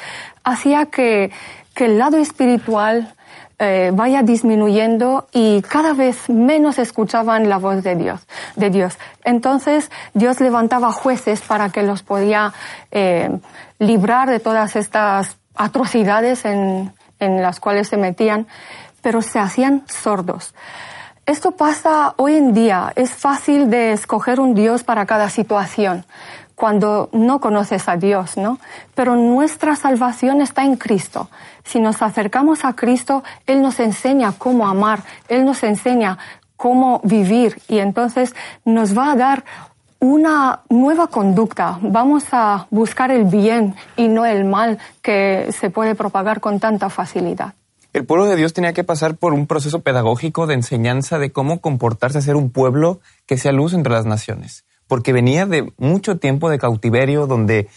hacía 0.43 0.87
que, 0.87 1.31
que 1.75 1.85
el 1.85 1.99
lado 1.99 2.17
espiritual 2.17 3.13
eh, 3.59 3.91
vaya 3.93 4.23
disminuyendo 4.23 5.27
y 5.31 5.61
cada 5.61 5.93
vez 5.93 6.27
menos 6.27 6.79
escuchaban 6.79 7.49
la 7.49 7.57
voz 7.57 7.83
de 7.83 7.95
Dios, 7.95 8.27
de 8.55 8.71
Dios. 8.71 8.97
Entonces 9.23 9.91
Dios 10.13 10.39
levantaba 10.39 10.91
jueces 10.91 11.41
para 11.41 11.69
que 11.69 11.83
los 11.83 12.01
podía 12.01 12.51
eh, 12.91 13.29
librar 13.77 14.29
de 14.29 14.39
todas 14.39 14.75
estas 14.75 15.37
atrocidades 15.55 16.45
en, 16.45 16.91
en 17.19 17.41
las 17.43 17.59
cuales 17.59 17.87
se 17.87 17.97
metían, 17.97 18.47
pero 19.01 19.21
se 19.21 19.37
hacían 19.37 19.83
sordos. 19.87 20.55
Esto 21.25 21.51
pasa 21.51 22.15
hoy 22.17 22.35
en 22.35 22.53
día. 22.53 22.91
Es 22.97 23.11
fácil 23.11 23.69
de 23.69 23.93
escoger 23.93 24.41
un 24.41 24.55
Dios 24.55 24.83
para 24.83 25.05
cada 25.05 25.29
situación 25.29 26.03
cuando 26.53 27.09
no 27.13 27.39
conoces 27.39 27.87
a 27.87 27.95
Dios, 27.95 28.35
¿no? 28.35 28.59
Pero 28.93 29.15
nuestra 29.15 29.77
salvación 29.77 30.41
está 30.41 30.65
en 30.65 30.75
Cristo. 30.75 31.29
Si 31.63 31.79
nos 31.79 32.01
acercamos 32.01 32.65
a 32.65 32.73
Cristo, 32.73 33.23
Él 33.47 33.61
nos 33.61 33.79
enseña 33.79 34.33
cómo 34.37 34.67
amar, 34.67 34.99
Él 35.29 35.45
nos 35.45 35.63
enseña 35.63 36.17
cómo 36.57 36.99
vivir 37.05 37.61
y 37.69 37.79
entonces 37.79 38.35
nos 38.65 38.97
va 38.97 39.13
a 39.13 39.15
dar 39.15 39.45
una 39.99 40.59
nueva 40.69 41.07
conducta. 41.07 41.79
Vamos 41.81 42.25
a 42.33 42.67
buscar 42.69 43.11
el 43.11 43.23
bien 43.23 43.75
y 43.95 44.09
no 44.09 44.25
el 44.25 44.43
mal 44.43 44.77
que 45.01 45.53
se 45.57 45.69
puede 45.69 45.95
propagar 45.95 46.41
con 46.41 46.59
tanta 46.59 46.89
facilidad. 46.89 47.53
El 47.93 48.05
pueblo 48.05 48.25
de 48.25 48.35
Dios 48.35 48.53
tenía 48.53 48.73
que 48.73 48.83
pasar 48.83 49.15
por 49.15 49.33
un 49.33 49.45
proceso 49.45 49.81
pedagógico 49.81 50.47
de 50.47 50.55
enseñanza 50.55 51.19
de 51.19 51.31
cómo 51.31 51.61
comportarse 51.61 52.21
ser 52.21 52.35
un 52.35 52.49
pueblo 52.49 52.99
que 53.27 53.37
sea 53.37 53.51
luz 53.51 53.73
entre 53.73 53.93
las 53.93 54.05
naciones, 54.05 54.65
porque 54.87 55.13
venía 55.13 55.45
de 55.45 55.71
mucho 55.77 56.17
tiempo 56.17 56.49
de 56.49 56.57
cautiverio 56.57 57.27
donde 57.27 57.69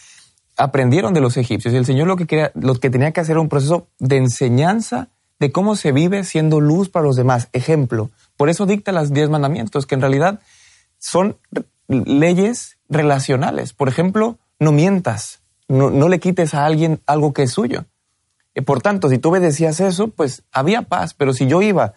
aprendieron 0.57 1.13
de 1.13 1.21
los 1.21 1.37
egipcios 1.37 1.75
y 1.75 1.77
el 1.77 1.85
Señor 1.85 2.09
lo 2.09 2.17
que, 2.17 2.51
lo 2.55 2.75
que 2.77 2.91
tenía 2.91 3.13
que 3.13 3.21
hacer 3.21 3.35
era 3.35 3.43
un 3.43 3.51
proceso 3.51 3.89
de 3.99 4.17
enseñanza 4.17 5.11
de 5.39 5.53
cómo 5.53 5.77
se 5.77 5.93
vive 5.93 6.25
siendo 6.25 6.61
luz 6.61 6.89
para 6.89 7.05
los 7.05 7.17
demás. 7.17 7.49
Ejemplo, 7.53 8.11
por 8.39 8.49
eso 8.49 8.65
dicta 8.67 8.93
los 8.93 9.13
diez 9.13 9.29
mandamientos, 9.29 9.87
que 9.87 9.97
en 9.97 10.01
realidad 10.01 10.41
son 10.99 11.37
leyes 11.89 12.79
relacionales. 12.89 13.73
Por 13.73 13.89
ejemplo, 13.89 14.39
no 14.59 14.73
mientas, 14.73 15.41
no, 15.69 16.09
le 16.09 16.21
quites 16.21 16.55
a 16.55 16.65
alguien 16.65 17.01
algo 17.07 17.33
que 17.33 17.43
es 17.43 17.51
suyo. 17.51 17.85
Y 18.57 18.63
por 18.63 18.81
tanto, 18.81 19.11
si 19.11 19.19
tú 19.19 19.29
obedecías 19.29 19.79
eso, 19.81 20.09
pues 20.09 20.43
había 20.51 20.83
paz. 20.83 21.15
Pero 21.15 21.33
si 21.35 21.47
yo 21.47 21.61
iba 21.61 21.93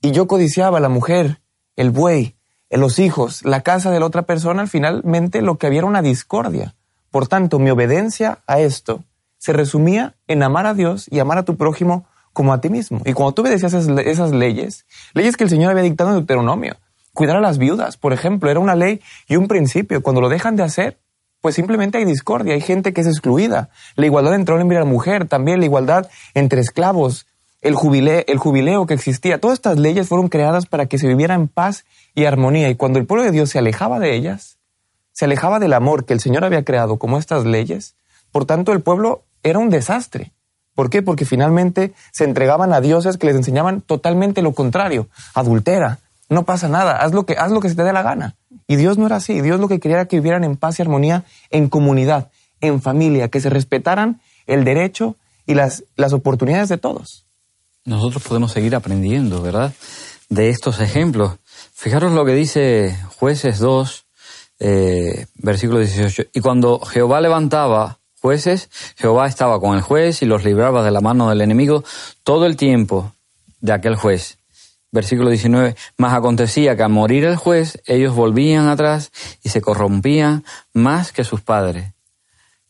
y 0.00 0.10
yo 0.10 0.26
codiciaba 0.26 0.80
la 0.80 0.88
mujer, 0.88 1.40
el 1.76 1.90
buey, 1.90 2.36
los 2.68 2.98
hijos, 2.98 3.44
la 3.44 3.62
casa 3.62 3.90
de 3.90 4.00
la 4.00 4.06
otra 4.06 4.22
persona, 4.22 4.66
finalmente 4.66 5.40
lo 5.42 5.58
que 5.58 5.68
había 5.68 5.78
era 5.78 5.86
una 5.86 6.02
discordia. 6.02 6.74
Por 7.10 7.28
tanto, 7.28 7.58
mi 7.58 7.70
obediencia 7.70 8.40
a 8.48 8.58
esto 8.58 9.04
se 9.38 9.52
resumía 9.52 10.16
en 10.26 10.42
amar 10.42 10.66
a 10.66 10.74
Dios 10.74 11.06
y 11.08 11.20
amar 11.20 11.38
a 11.38 11.44
tu 11.44 11.56
prójimo 11.56 12.04
como 12.32 12.52
a 12.52 12.60
ti 12.60 12.68
mismo. 12.68 13.00
Y 13.04 13.12
cuando 13.12 13.34
tú 13.34 13.42
obedecías 13.42 13.72
esas, 13.72 13.96
esas 14.04 14.32
leyes, 14.32 14.86
leyes 15.14 15.36
que 15.36 15.44
el 15.44 15.50
Señor 15.50 15.70
había 15.70 15.84
dictado 15.84 16.10
en 16.10 16.16
Deuteronomio, 16.16 16.76
Cuidar 17.14 17.36
a 17.36 17.40
las 17.40 17.58
viudas, 17.58 17.98
por 17.98 18.14
ejemplo, 18.14 18.50
era 18.50 18.58
una 18.58 18.74
ley 18.74 19.02
y 19.28 19.36
un 19.36 19.46
principio. 19.46 20.02
Cuando 20.02 20.22
lo 20.22 20.30
dejan 20.30 20.56
de 20.56 20.62
hacer, 20.62 20.98
pues 21.42 21.56
simplemente 21.56 21.98
hay 21.98 22.04
discordia, 22.06 22.54
hay 22.54 22.60
gente 22.60 22.94
que 22.94 23.02
es 23.02 23.06
excluida. 23.06 23.68
La 23.96 24.06
igualdad 24.06 24.34
entre 24.34 24.54
hombre 24.54 24.76
y 24.76 24.80
la 24.80 24.86
mujer, 24.86 25.28
también 25.28 25.58
la 25.58 25.66
igualdad 25.66 26.08
entre 26.34 26.60
esclavos, 26.60 27.26
el 27.60 27.74
jubileo, 27.74 28.22
el 28.26 28.38
jubileo 28.38 28.86
que 28.86 28.94
existía. 28.94 29.40
Todas 29.40 29.58
estas 29.58 29.78
leyes 29.78 30.08
fueron 30.08 30.28
creadas 30.28 30.66
para 30.66 30.86
que 30.86 30.98
se 30.98 31.08
viviera 31.08 31.34
en 31.34 31.48
paz 31.48 31.84
y 32.14 32.24
armonía. 32.24 32.70
Y 32.70 32.76
cuando 32.76 33.00
el 33.00 33.06
pueblo 33.06 33.24
de 33.24 33.32
Dios 33.32 33.50
se 33.50 33.58
alejaba 33.58 33.98
de 33.98 34.14
ellas, 34.14 34.56
se 35.12 35.24
alejaba 35.24 35.58
del 35.58 35.72
amor 35.72 36.04
que 36.06 36.14
el 36.14 36.20
Señor 36.20 36.44
había 36.44 36.64
creado 36.64 36.96
como 36.98 37.18
estas 37.18 37.44
leyes, 37.44 37.96
por 38.30 38.46
tanto 38.46 38.72
el 38.72 38.80
pueblo 38.80 39.24
era 39.42 39.58
un 39.58 39.68
desastre. 39.68 40.32
¿Por 40.76 40.90
qué? 40.90 41.02
Porque 41.02 41.24
finalmente 41.24 41.92
se 42.12 42.24
entregaban 42.24 42.72
a 42.72 42.80
dioses 42.80 43.18
que 43.18 43.26
les 43.26 43.36
enseñaban 43.36 43.80
totalmente 43.80 44.42
lo 44.42 44.52
contrario. 44.52 45.08
Adultera, 45.34 45.98
no 46.28 46.44
pasa 46.44 46.68
nada, 46.68 46.96
haz 46.96 47.12
lo 47.12 47.26
que, 47.26 47.34
haz 47.34 47.50
lo 47.50 47.60
que 47.60 47.68
se 47.68 47.74
te 47.74 47.82
dé 47.82 47.92
la 47.92 48.02
gana. 48.02 48.36
Y 48.72 48.76
Dios 48.76 48.96
no 48.96 49.04
era 49.04 49.16
así, 49.16 49.42
Dios 49.42 49.60
lo 49.60 49.68
que 49.68 49.78
quería 49.78 49.98
era 49.98 50.06
que 50.06 50.16
vivieran 50.16 50.44
en 50.44 50.56
paz 50.56 50.78
y 50.78 50.82
armonía 50.82 51.26
en 51.50 51.68
comunidad, 51.68 52.30
en 52.62 52.80
familia, 52.80 53.28
que 53.28 53.38
se 53.38 53.50
respetaran 53.50 54.22
el 54.46 54.64
derecho 54.64 55.16
y 55.46 55.52
las, 55.52 55.84
las 55.94 56.14
oportunidades 56.14 56.70
de 56.70 56.78
todos. 56.78 57.26
Nosotros 57.84 58.22
podemos 58.22 58.50
seguir 58.50 58.74
aprendiendo, 58.74 59.42
¿verdad? 59.42 59.74
De 60.30 60.48
estos 60.48 60.80
ejemplos. 60.80 61.34
Fijaros 61.74 62.12
lo 62.12 62.24
que 62.24 62.32
dice 62.32 62.96
jueces 63.18 63.58
2, 63.58 64.06
eh, 64.60 65.26
versículo 65.34 65.80
18. 65.80 66.28
Y 66.32 66.40
cuando 66.40 66.80
Jehová 66.80 67.20
levantaba 67.20 67.98
jueces, 68.22 68.70
Jehová 68.96 69.26
estaba 69.26 69.60
con 69.60 69.76
el 69.76 69.82
juez 69.82 70.22
y 70.22 70.24
los 70.24 70.44
libraba 70.44 70.82
de 70.82 70.92
la 70.92 71.02
mano 71.02 71.28
del 71.28 71.42
enemigo 71.42 71.84
todo 72.24 72.46
el 72.46 72.56
tiempo 72.56 73.12
de 73.60 73.74
aquel 73.74 73.96
juez 73.96 74.38
versículo 74.92 75.30
19, 75.30 75.74
más 75.96 76.12
acontecía 76.12 76.76
que 76.76 76.82
al 76.82 76.90
morir 76.90 77.24
el 77.24 77.36
juez, 77.36 77.82
ellos 77.86 78.14
volvían 78.14 78.68
atrás 78.68 79.10
y 79.42 79.48
se 79.48 79.62
corrompían 79.62 80.44
más 80.74 81.12
que 81.12 81.24
sus 81.24 81.40
padres. 81.40 81.92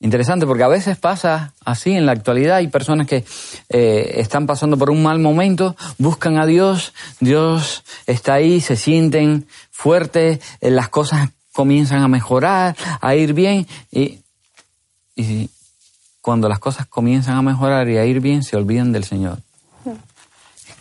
Interesante 0.01 0.47
porque 0.47 0.63
a 0.63 0.69
veces 0.69 0.97
pasa 0.97 1.53
así 1.65 1.93
en 1.93 2.07
la 2.07 2.13
actualidad, 2.13 2.57
hay 2.57 2.69
personas 2.69 3.07
que 3.07 3.25
eh, 3.69 4.15
están 4.17 4.47
pasando 4.47 4.77
por 4.77 4.91
un 4.91 5.03
mal 5.03 5.19
momento, 5.19 5.77
buscan 5.99 6.39
a 6.39 6.47
Dios, 6.47 6.93
Dios 7.21 7.85
está 8.07 8.35
ahí, 8.35 8.61
se 8.61 8.77
sienten 8.77 9.47
fuertes, 9.71 10.41
eh, 10.61 10.71
las 10.71 10.89
cosas 10.89 11.31
comienzan 11.53 12.03
a 12.03 12.09
mejorar, 12.09 12.77
a 13.01 13.15
ir 13.15 13.35
bien 13.35 13.67
y 13.91 14.21
cuando 16.21 16.49
las 16.49 16.61
cosas 16.61 16.87
comienzan 16.87 17.37
a 17.37 17.43
mejorar 17.43 17.89
y 17.89 17.99
a 17.99 18.07
ir 18.07 18.21
bien 18.21 18.43
se 18.43 18.57
olvidan 18.57 18.93
del 18.93 19.05
Señor 19.05 19.39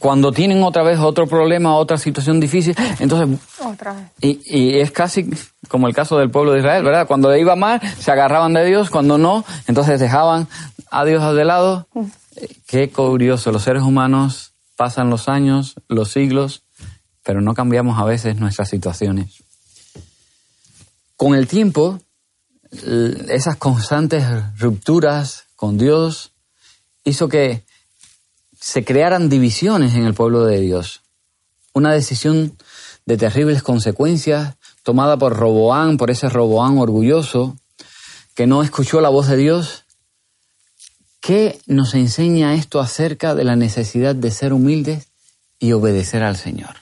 cuando 0.02 0.32
tienen 0.32 0.64
otra 0.64 0.82
vez 0.82 0.98
otro 0.98 1.28
problema, 1.28 1.76
otra 1.76 2.00
situación 2.00 2.40
difícil, 2.40 2.76
entonces... 3.00 3.40
Otra 3.60 3.94
vez. 3.94 4.06
Y, 4.20 4.80
es 4.80 4.92
casi 4.92 5.30
como 5.68 5.88
el 5.88 5.94
caso 5.94 6.18
del 6.18 6.32
pueblo 6.32 6.54
de 6.54 6.60
Israel, 6.60 6.84
¿verdad? 6.84 7.06
Cuando 7.06 7.30
le 7.30 7.40
iba 7.40 7.56
mal, 7.56 7.80
se 8.00 8.12
agarraban 8.12 8.52
de 8.54 8.66
Dios, 8.66 8.90
cuando 8.90 9.20
no, 9.20 9.46
entonces 9.68 10.00
dejaban 10.00 10.48
a 10.90 11.06
Dios 11.06 11.36
de 11.36 11.46
lado. 11.46 11.88
Mm. 11.94 12.06
Qué 12.66 12.90
curioso, 12.90 13.52
los 13.52 13.62
seres 13.62 13.84
humanos 13.84 14.54
pasan 14.76 15.12
los 15.12 15.30
años, 15.30 15.76
los 15.88 16.10
siglos, 16.10 16.64
pero 17.22 17.40
no 17.42 17.54
cambiamos 17.54 18.00
a 18.00 18.04
veces 18.04 18.38
nuestras 18.38 18.70
situaciones. 18.70 19.44
Con 21.16 21.36
el 21.36 21.46
tiempo, 21.46 22.00
esas 23.30 23.56
constantes 23.58 24.26
rupturas 24.58 25.44
con 25.56 25.78
Dios 25.78 26.32
hizo 27.04 27.30
que 27.30 27.64
se 28.62 28.86
crearan 28.86 29.28
divisiones 29.28 29.96
en 29.96 30.06
el 30.06 30.14
pueblo 30.14 30.46
de 30.46 30.60
Dios. 30.62 31.02
Una 31.74 31.92
decisión 31.92 32.56
de 33.08 33.18
terribles 33.18 33.64
consecuencias 33.64 34.56
tomada 34.84 35.18
por 35.18 35.36
Roboán, 35.36 35.98
por 35.98 36.12
ese 36.12 36.30
Roboán 36.30 36.78
orgulloso, 36.78 37.58
que 38.36 38.46
no 38.46 38.62
escuchó 38.62 39.02
la 39.02 39.10
voz 39.10 39.28
de 39.28 39.38
Dios. 39.38 39.86
¿Qué 41.20 41.60
nos 41.66 41.96
enseña 41.96 42.54
esto 42.54 42.80
acerca 42.80 43.34
de 43.34 43.44
la 43.44 43.56
necesidad 43.56 44.14
de 44.14 44.30
ser 44.30 44.54
humildes 44.54 45.08
y 45.60 45.72
obedecer 45.72 46.22
al 46.22 46.38
Señor? 46.38 46.76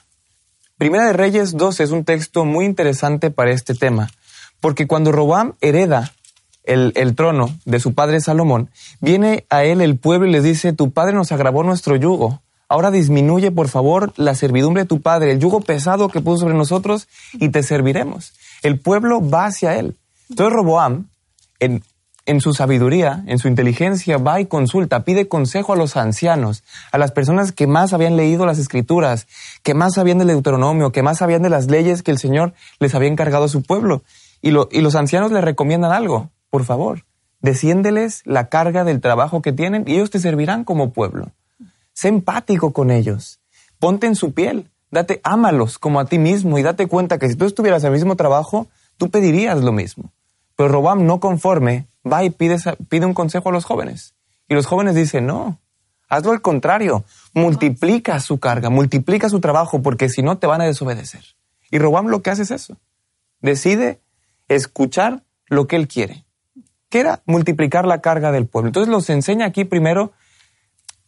Primera 0.76 1.06
de 1.06 1.14
Reyes 1.14 1.56
2 1.56 1.80
es 1.80 1.90
un 1.90 2.04
texto 2.04 2.44
muy 2.44 2.66
interesante 2.66 3.30
para 3.30 3.52
este 3.52 3.74
tema, 3.74 4.10
Porque 4.60 4.86
cuando 4.86 5.12
Robam 5.12 5.54
hereda 5.62 6.12
el, 6.64 7.14
trono 7.14 7.50
de 7.64 7.80
su 7.80 7.94
padre 7.94 8.20
Salomón, 8.20 8.70
viene 9.00 9.46
a 9.50 9.64
él 9.64 9.80
el 9.80 9.98
pueblo 9.98 10.26
y 10.28 10.32
le 10.32 10.40
dice, 10.40 10.72
tu 10.72 10.90
padre 10.90 11.14
nos 11.14 11.32
agravó 11.32 11.62
nuestro 11.62 11.96
yugo. 11.96 12.42
Ahora 12.68 12.90
disminuye, 12.90 13.50
por 13.50 13.68
favor, 13.68 14.12
la 14.16 14.34
servidumbre 14.34 14.82
de 14.82 14.88
tu 14.88 15.00
padre, 15.00 15.32
el 15.32 15.40
yugo 15.40 15.60
pesado 15.60 16.08
que 16.08 16.20
puso 16.20 16.42
sobre 16.42 16.54
nosotros, 16.54 17.08
y 17.32 17.48
te 17.48 17.62
serviremos. 17.62 18.32
El 18.62 18.78
pueblo 18.78 19.28
va 19.28 19.46
hacia 19.46 19.76
él. 19.76 19.96
Entonces 20.28 20.54
Roboam, 20.54 21.08
en, 21.58 21.82
en 22.26 22.40
su 22.40 22.54
sabiduría, 22.54 23.24
en 23.26 23.40
su 23.40 23.48
inteligencia, 23.48 24.18
va 24.18 24.40
y 24.40 24.46
consulta, 24.46 25.02
pide 25.02 25.26
consejo 25.26 25.72
a 25.72 25.76
los 25.76 25.96
ancianos, 25.96 26.62
a 26.92 26.98
las 26.98 27.10
personas 27.10 27.50
que 27.50 27.66
más 27.66 27.92
habían 27.92 28.16
leído 28.16 28.46
las 28.46 28.58
escrituras, 28.58 29.26
que 29.64 29.74
más 29.74 29.94
sabían 29.94 30.18
del 30.18 30.28
Deuteronomio, 30.28 30.92
que 30.92 31.02
más 31.02 31.18
sabían 31.18 31.42
de 31.42 31.50
las 31.50 31.66
leyes 31.66 32.04
que 32.04 32.12
el 32.12 32.18
Señor 32.18 32.54
les 32.78 32.94
había 32.94 33.08
encargado 33.08 33.44
a 33.44 33.48
su 33.48 33.62
pueblo. 33.62 34.02
Y, 34.42 34.50
y 34.50 34.80
los 34.80 34.94
ancianos 34.94 35.32
le 35.32 35.40
recomiendan 35.40 35.90
algo, 35.90 36.30
por 36.50 36.64
favor, 36.64 37.04
desciéndeles 37.40 38.22
la 38.24 38.48
carga 38.48 38.84
del 38.84 39.00
trabajo 39.00 39.40
que 39.40 39.52
tienen 39.52 39.84
y 39.86 39.94
ellos 39.94 40.10
te 40.10 40.18
servirán 40.18 40.64
como 40.64 40.92
pueblo. 40.92 41.30
Sé 41.92 42.08
empático 42.08 42.72
con 42.72 42.90
ellos, 42.90 43.40
ponte 43.78 44.06
en 44.06 44.14
su 44.14 44.32
piel, 44.32 44.70
date, 44.90 45.20
ámalos 45.22 45.78
como 45.78 46.00
a 46.00 46.04
ti 46.04 46.18
mismo 46.18 46.58
y 46.58 46.62
date 46.62 46.86
cuenta 46.86 47.18
que 47.18 47.28
si 47.28 47.36
tú 47.36 47.44
estuvieras 47.44 47.82
en 47.82 47.88
el 47.88 47.94
mismo 47.94 48.16
trabajo, 48.16 48.66
tú 48.96 49.10
pedirías 49.10 49.62
lo 49.62 49.72
mismo. 49.72 50.12
Pero 50.56 50.68
Robam, 50.68 51.06
no 51.06 51.20
conforme, 51.20 51.86
va 52.10 52.24
y 52.24 52.30
pide, 52.30 52.58
pide 52.88 53.06
un 53.06 53.14
consejo 53.14 53.48
a 53.48 53.52
los 53.52 53.64
jóvenes. 53.64 54.14
Y 54.48 54.54
los 54.54 54.66
jóvenes 54.66 54.94
dicen, 54.94 55.26
no, 55.26 55.58
hazlo 56.08 56.32
al 56.32 56.42
contrario, 56.42 57.04
multiplica 57.32 58.18
su 58.20 58.38
carga, 58.38 58.68
multiplica 58.68 59.28
su 59.28 59.40
trabajo, 59.40 59.80
porque 59.80 60.08
si 60.08 60.22
no 60.22 60.38
te 60.38 60.46
van 60.46 60.60
a 60.60 60.66
desobedecer. 60.66 61.24
Y 61.70 61.78
Robam 61.78 62.08
lo 62.08 62.20
que 62.20 62.30
hace 62.30 62.42
es 62.42 62.50
eso. 62.50 62.76
Decide 63.40 64.00
escuchar 64.48 65.22
lo 65.46 65.66
que 65.66 65.76
él 65.76 65.88
quiere. 65.88 66.24
¿Qué 66.90 66.98
era? 66.98 67.22
Multiplicar 67.24 67.86
la 67.86 68.00
carga 68.00 68.32
del 68.32 68.46
pueblo. 68.46 68.68
Entonces 68.68 68.90
los 68.90 69.08
enseña 69.10 69.46
aquí 69.46 69.64
primero 69.64 70.12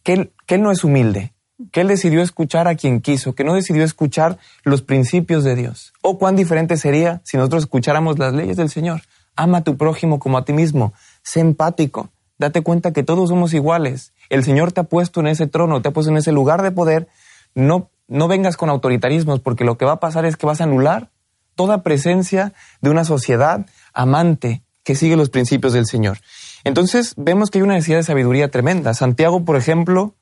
que 0.01 0.13
él, 0.13 0.33
que 0.47 0.57
no 0.57 0.71
es 0.71 0.85
humilde, 0.85 1.33
que 1.73 1.81
él 1.81 1.89
decidió 1.89 2.21
escuchar 2.21 2.69
a 2.69 2.75
quien 2.75 3.01
quiso, 3.01 3.35
que 3.35 3.43
no 3.43 3.53
decidió 3.53 3.83
escuchar 3.83 4.37
los 4.63 4.81
principios 4.81 5.43
de 5.43 5.55
Dios. 5.55 5.93
O 6.01 6.17
cuán 6.17 6.37
diferente 6.37 6.77
sería 6.77 7.21
si 7.25 7.35
nosotros 7.35 7.63
escucháramos 7.63 8.17
las 8.17 8.33
leyes 8.33 8.55
del 8.55 8.69
Señor. 8.69 9.01
Ama 9.35 9.59
a 9.59 9.63
tu 9.63 9.75
prójimo 9.75 10.19
como 10.19 10.37
a 10.37 10.45
ti 10.45 10.53
mismo. 10.53 10.93
Sé 11.21 11.41
empático. 11.41 12.09
Date 12.37 12.61
cuenta 12.61 12.93
que 12.93 13.03
todos 13.03 13.27
somos 13.27 13.53
iguales. 13.53 14.13
El 14.29 14.45
Señor 14.45 14.71
te 14.71 14.81
ha 14.81 14.85
puesto 14.85 15.19
en 15.19 15.27
ese 15.27 15.47
trono, 15.47 15.81
te 15.81 15.89
ha 15.89 15.91
puesto 15.91 16.11
en 16.11 16.17
ese 16.17 16.31
lugar 16.31 16.61
de 16.61 16.71
poder. 16.71 17.09
No, 17.55 17.89
no 18.07 18.29
vengas 18.29 18.55
con 18.55 18.69
autoritarismos 18.69 19.41
porque 19.41 19.65
lo 19.65 19.77
que 19.77 19.85
va 19.85 19.93
a 19.93 19.99
pasar 19.99 20.25
es 20.25 20.37
que 20.37 20.45
vas 20.45 20.61
a 20.61 20.63
anular 20.63 21.09
toda 21.55 21.83
presencia 21.83 22.53
de 22.81 22.89
una 22.89 23.03
sociedad 23.03 23.65
amante 23.93 24.63
que 24.83 24.95
sigue 24.95 25.15
los 25.15 25.29
principios 25.29 25.73
del 25.73 25.85
Señor. 25.85 26.19
Entonces 26.63 27.13
vemos 27.17 27.49
que 27.49 27.59
hay 27.59 27.63
una 27.63 27.73
necesidad 27.73 27.97
de 27.97 28.03
sabiduría 28.03 28.49
tremenda. 28.49 28.93
Santiago, 28.93 29.43
por 29.45 29.55
ejemplo, 29.55 30.15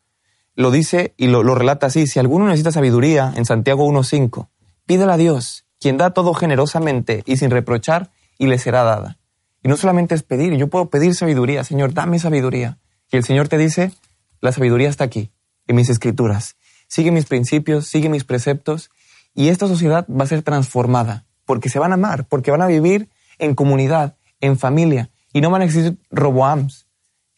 lo 0.55 0.71
dice 0.71 1.13
y 1.17 1.27
lo, 1.27 1.43
relata 1.55 1.87
así. 1.87 2.07
Si 2.07 2.19
alguno 2.19 2.45
necesita 2.45 2.71
sabiduría, 2.71 3.33
en 3.35 3.45
Santiago 3.45 3.87
1.5, 3.87 4.47
pídela 4.85 5.13
a 5.13 5.17
Dios, 5.17 5.65
quien 5.79 5.97
da 5.97 6.11
todo 6.11 6.33
generosamente 6.33 7.23
y 7.25 7.37
sin 7.37 7.51
reprochar, 7.51 8.11
y 8.37 8.47
le 8.47 8.57
será 8.57 8.83
dada. 8.83 9.17
Y 9.63 9.69
no 9.69 9.77
solamente 9.77 10.15
es 10.15 10.23
pedir, 10.23 10.55
yo 10.55 10.67
puedo 10.67 10.89
pedir 10.89 11.13
sabiduría, 11.13 11.63
Señor, 11.63 11.93
dame 11.93 12.17
sabiduría. 12.17 12.79
Y 13.11 13.17
el 13.17 13.23
Señor 13.23 13.47
te 13.47 13.57
dice, 13.57 13.91
la 14.39 14.51
sabiduría 14.51 14.89
está 14.89 15.03
aquí, 15.03 15.31
en 15.67 15.75
mis 15.75 15.89
escrituras. 15.89 16.55
Sigue 16.87 17.11
mis 17.11 17.25
principios, 17.25 17.87
sigue 17.87 18.09
mis 18.09 18.23
preceptos, 18.23 18.89
y 19.35 19.49
esta 19.49 19.67
sociedad 19.67 20.07
va 20.07 20.23
a 20.23 20.27
ser 20.27 20.41
transformada, 20.41 21.25
porque 21.45 21.69
se 21.69 21.77
van 21.77 21.91
a 21.91 21.95
amar, 21.95 22.25
porque 22.27 22.51
van 22.51 22.63
a 22.63 22.67
vivir 22.67 23.09
en 23.37 23.53
comunidad, 23.53 24.15
en 24.41 24.57
familia, 24.59 25.09
y 25.33 25.41
no 25.41 25.49
van 25.49 25.61
a 25.61 25.65
existir 25.65 25.97
roboams, 26.09 26.85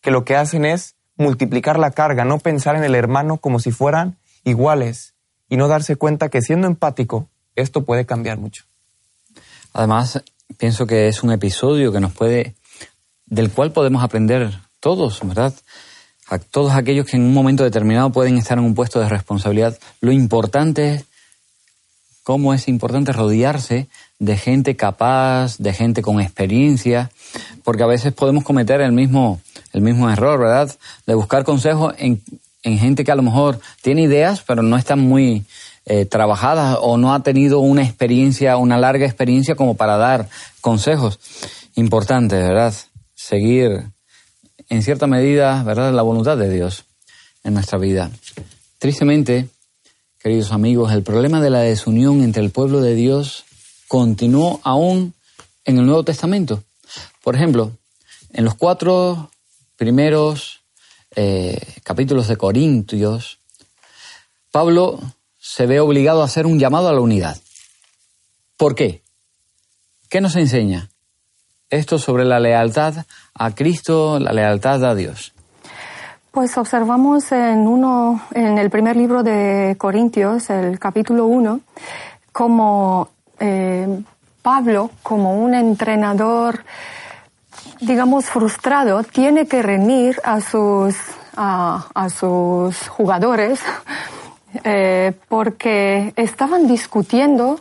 que 0.01 0.11
lo 0.11 0.25
que 0.25 0.35
hacen 0.35 0.65
es 0.65 0.95
multiplicar 1.15 1.77
la 1.77 1.91
carga, 1.91 2.25
no 2.25 2.39
pensar 2.39 2.75
en 2.75 2.83
el 2.83 2.95
hermano 2.95 3.37
como 3.37 3.59
si 3.59 3.71
fueran 3.71 4.17
iguales, 4.43 5.13
y 5.49 5.57
no 5.57 5.67
darse 5.67 5.95
cuenta 5.95 6.29
que 6.29 6.41
siendo 6.41 6.67
empático, 6.67 7.29
esto 7.55 7.85
puede 7.85 8.05
cambiar 8.05 8.39
mucho. 8.39 8.63
Además, 9.73 10.23
pienso 10.57 10.87
que 10.87 11.07
es 11.07 11.23
un 11.23 11.31
episodio 11.31 11.91
que 11.91 11.99
nos 11.99 12.13
puede, 12.13 12.55
del 13.25 13.51
cual 13.51 13.71
podemos 13.71 14.03
aprender 14.03 14.51
todos, 14.79 15.19
¿verdad? 15.23 15.53
A 16.27 16.39
todos 16.39 16.73
aquellos 16.73 17.05
que 17.05 17.17
en 17.17 17.23
un 17.23 17.33
momento 17.33 17.63
determinado 17.63 18.11
pueden 18.11 18.37
estar 18.37 18.57
en 18.57 18.63
un 18.63 18.75
puesto 18.75 18.99
de 18.99 19.09
responsabilidad. 19.09 19.77
Lo 20.01 20.11
importante 20.11 20.95
es 20.95 21.05
cómo 22.23 22.53
es 22.53 22.67
importante 22.67 23.11
rodearse 23.11 23.87
de 24.19 24.37
gente 24.37 24.75
capaz, 24.75 25.57
de 25.57 25.73
gente 25.73 26.01
con 26.01 26.19
experiencia, 26.19 27.11
porque 27.63 27.83
a 27.83 27.87
veces 27.87 28.13
podemos 28.13 28.43
cometer 28.43 28.81
el 28.81 28.93
mismo, 28.93 29.41
el 29.73 29.81
mismo 29.81 30.09
error, 30.09 30.39
¿verdad? 30.39 30.75
De 31.05 31.13
buscar 31.13 31.43
consejos 31.43 31.93
en, 31.97 32.21
en 32.63 32.79
gente 32.79 33.03
que 33.03 33.11
a 33.11 33.15
lo 33.15 33.23
mejor 33.23 33.59
tiene 33.81 34.03
ideas, 34.03 34.41
pero 34.41 34.63
no 34.63 34.77
están 34.77 34.99
muy, 34.99 35.45
eh, 35.85 36.05
trabajada 36.05 36.79
o 36.79 36.95
no 36.95 37.13
ha 37.13 37.23
tenido 37.23 37.59
una 37.59 37.83
experiencia, 37.83 38.55
una 38.55 38.77
larga 38.77 39.05
experiencia 39.05 39.55
como 39.55 39.75
para 39.75 39.97
dar 39.97 40.29
consejos. 40.61 41.19
Importante, 41.75 42.37
¿verdad? 42.37 42.73
Seguir 43.15 43.89
en 44.69 44.81
cierta 44.81 45.07
medida, 45.07 45.61
¿verdad? 45.63 45.91
La 45.91 46.01
voluntad 46.01 46.37
de 46.37 46.49
Dios 46.49 46.85
en 47.43 47.55
nuestra 47.55 47.77
vida. 47.77 48.11
Tristemente, 48.79 49.49
queridos 50.23 50.53
amigos, 50.53 50.93
el 50.93 51.03
problema 51.03 51.41
de 51.41 51.49
la 51.49 51.59
desunión 51.59 52.23
entre 52.23 52.41
el 52.41 52.49
pueblo 52.49 52.79
de 52.79 52.95
Dios 52.95 53.43
continuó 53.89 54.61
aún 54.63 55.13
en 55.65 55.77
el 55.77 55.85
Nuevo 55.85 56.05
Testamento. 56.05 56.63
Por 57.21 57.35
ejemplo, 57.35 57.73
en 58.31 58.45
los 58.45 58.55
cuatro 58.55 59.31
primeros 59.75 60.61
eh, 61.17 61.59
capítulos 61.83 62.29
de 62.29 62.37
Corintios, 62.37 63.39
Pablo 64.49 65.01
se 65.37 65.65
ve 65.65 65.81
obligado 65.81 66.21
a 66.21 66.25
hacer 66.25 66.45
un 66.45 66.57
llamado 66.57 66.87
a 66.87 66.93
la 66.93 67.01
unidad. 67.01 67.37
¿Por 68.55 68.75
qué? 68.75 69.01
¿Qué 70.07 70.21
nos 70.21 70.37
enseña? 70.37 70.89
Esto 71.69 71.99
sobre 71.99 72.23
la 72.23 72.39
lealtad 72.39 73.05
a 73.33 73.53
Cristo, 73.53 74.19
la 74.19 74.31
lealtad 74.31 74.85
a 74.85 74.95
Dios. 74.95 75.33
Pues 76.33 76.57
observamos 76.57 77.31
en 77.31 77.67
uno, 77.67 78.19
en 78.33 78.57
el 78.57 78.71
primer 78.71 78.95
libro 78.95 79.21
de 79.21 79.75
Corintios, 79.77 80.49
el 80.49 80.79
capítulo 80.79 81.27
1, 81.27 81.59
como 82.31 83.09
eh, 83.39 84.01
Pablo, 84.41 84.89
como 85.03 85.35
un 85.35 85.53
entrenador, 85.53 86.65
digamos, 87.81 88.25
frustrado, 88.25 89.03
tiene 89.03 89.45
que 89.45 89.61
reunir 89.61 90.19
a 90.23 90.41
sus, 90.41 90.95
a 91.35 92.07
sus 92.09 92.87
jugadores 92.87 93.61
eh, 94.63 95.13
porque 95.29 96.13
estaban 96.15 96.65
discutiendo 96.65 97.59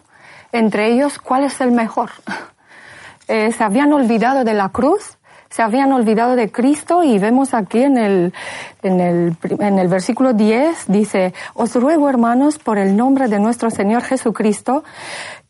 entre 0.51 0.95
ellos 0.95 1.19
cuál 1.19 1.45
es 1.45 1.61
el 1.61 1.73
mejor. 1.73 2.11
Eh, 3.29 3.53
se 3.53 3.63
habían 3.65 3.93
olvidado 3.93 4.43
de 4.45 4.53
la 4.53 4.71
cruz, 4.71 5.17
se 5.53 5.61
habían 5.61 5.93
olvidado 5.93 6.35
de 6.35 6.51
Cristo 6.51 7.03
y 7.03 7.19
vemos 7.19 7.53
aquí 7.53 7.83
en 7.83 7.99
el, 7.99 8.33
en 8.83 9.01
el, 9.01 9.37
en 9.59 9.79
el 9.79 9.87
versículo 9.87 10.33
10, 10.33 10.87
dice, 10.89 11.35
os 11.53 11.75
ruego 11.75 12.09
hermanos 12.09 12.59
por 12.59 12.79
el 12.79 12.97
nombre 12.97 13.29
de 13.29 13.39
nuestro 13.39 13.71
Señor 13.71 14.03
Jesucristo, 14.03 14.83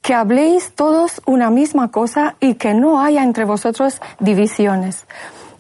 que 0.01 0.13
habléis 0.13 0.73
todos 0.73 1.23
una 1.25 1.51
misma 1.51 1.93
cosa 1.93 2.35
y 2.41 2.55
que 2.55 2.75
no 2.75 3.01
haya 3.01 3.23
entre 3.23 3.45
vosotros 3.45 4.01
divisiones. 4.19 5.07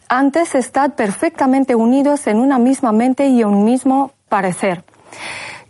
Antes 0.08 0.56
estad 0.56 0.94
perfectamente 0.94 1.76
unidos 1.76 2.26
en 2.26 2.38
una 2.38 2.58
misma 2.58 2.90
mente 2.90 3.28
y 3.28 3.44
un 3.44 3.64
mismo 3.64 4.10
parecer. 4.28 4.82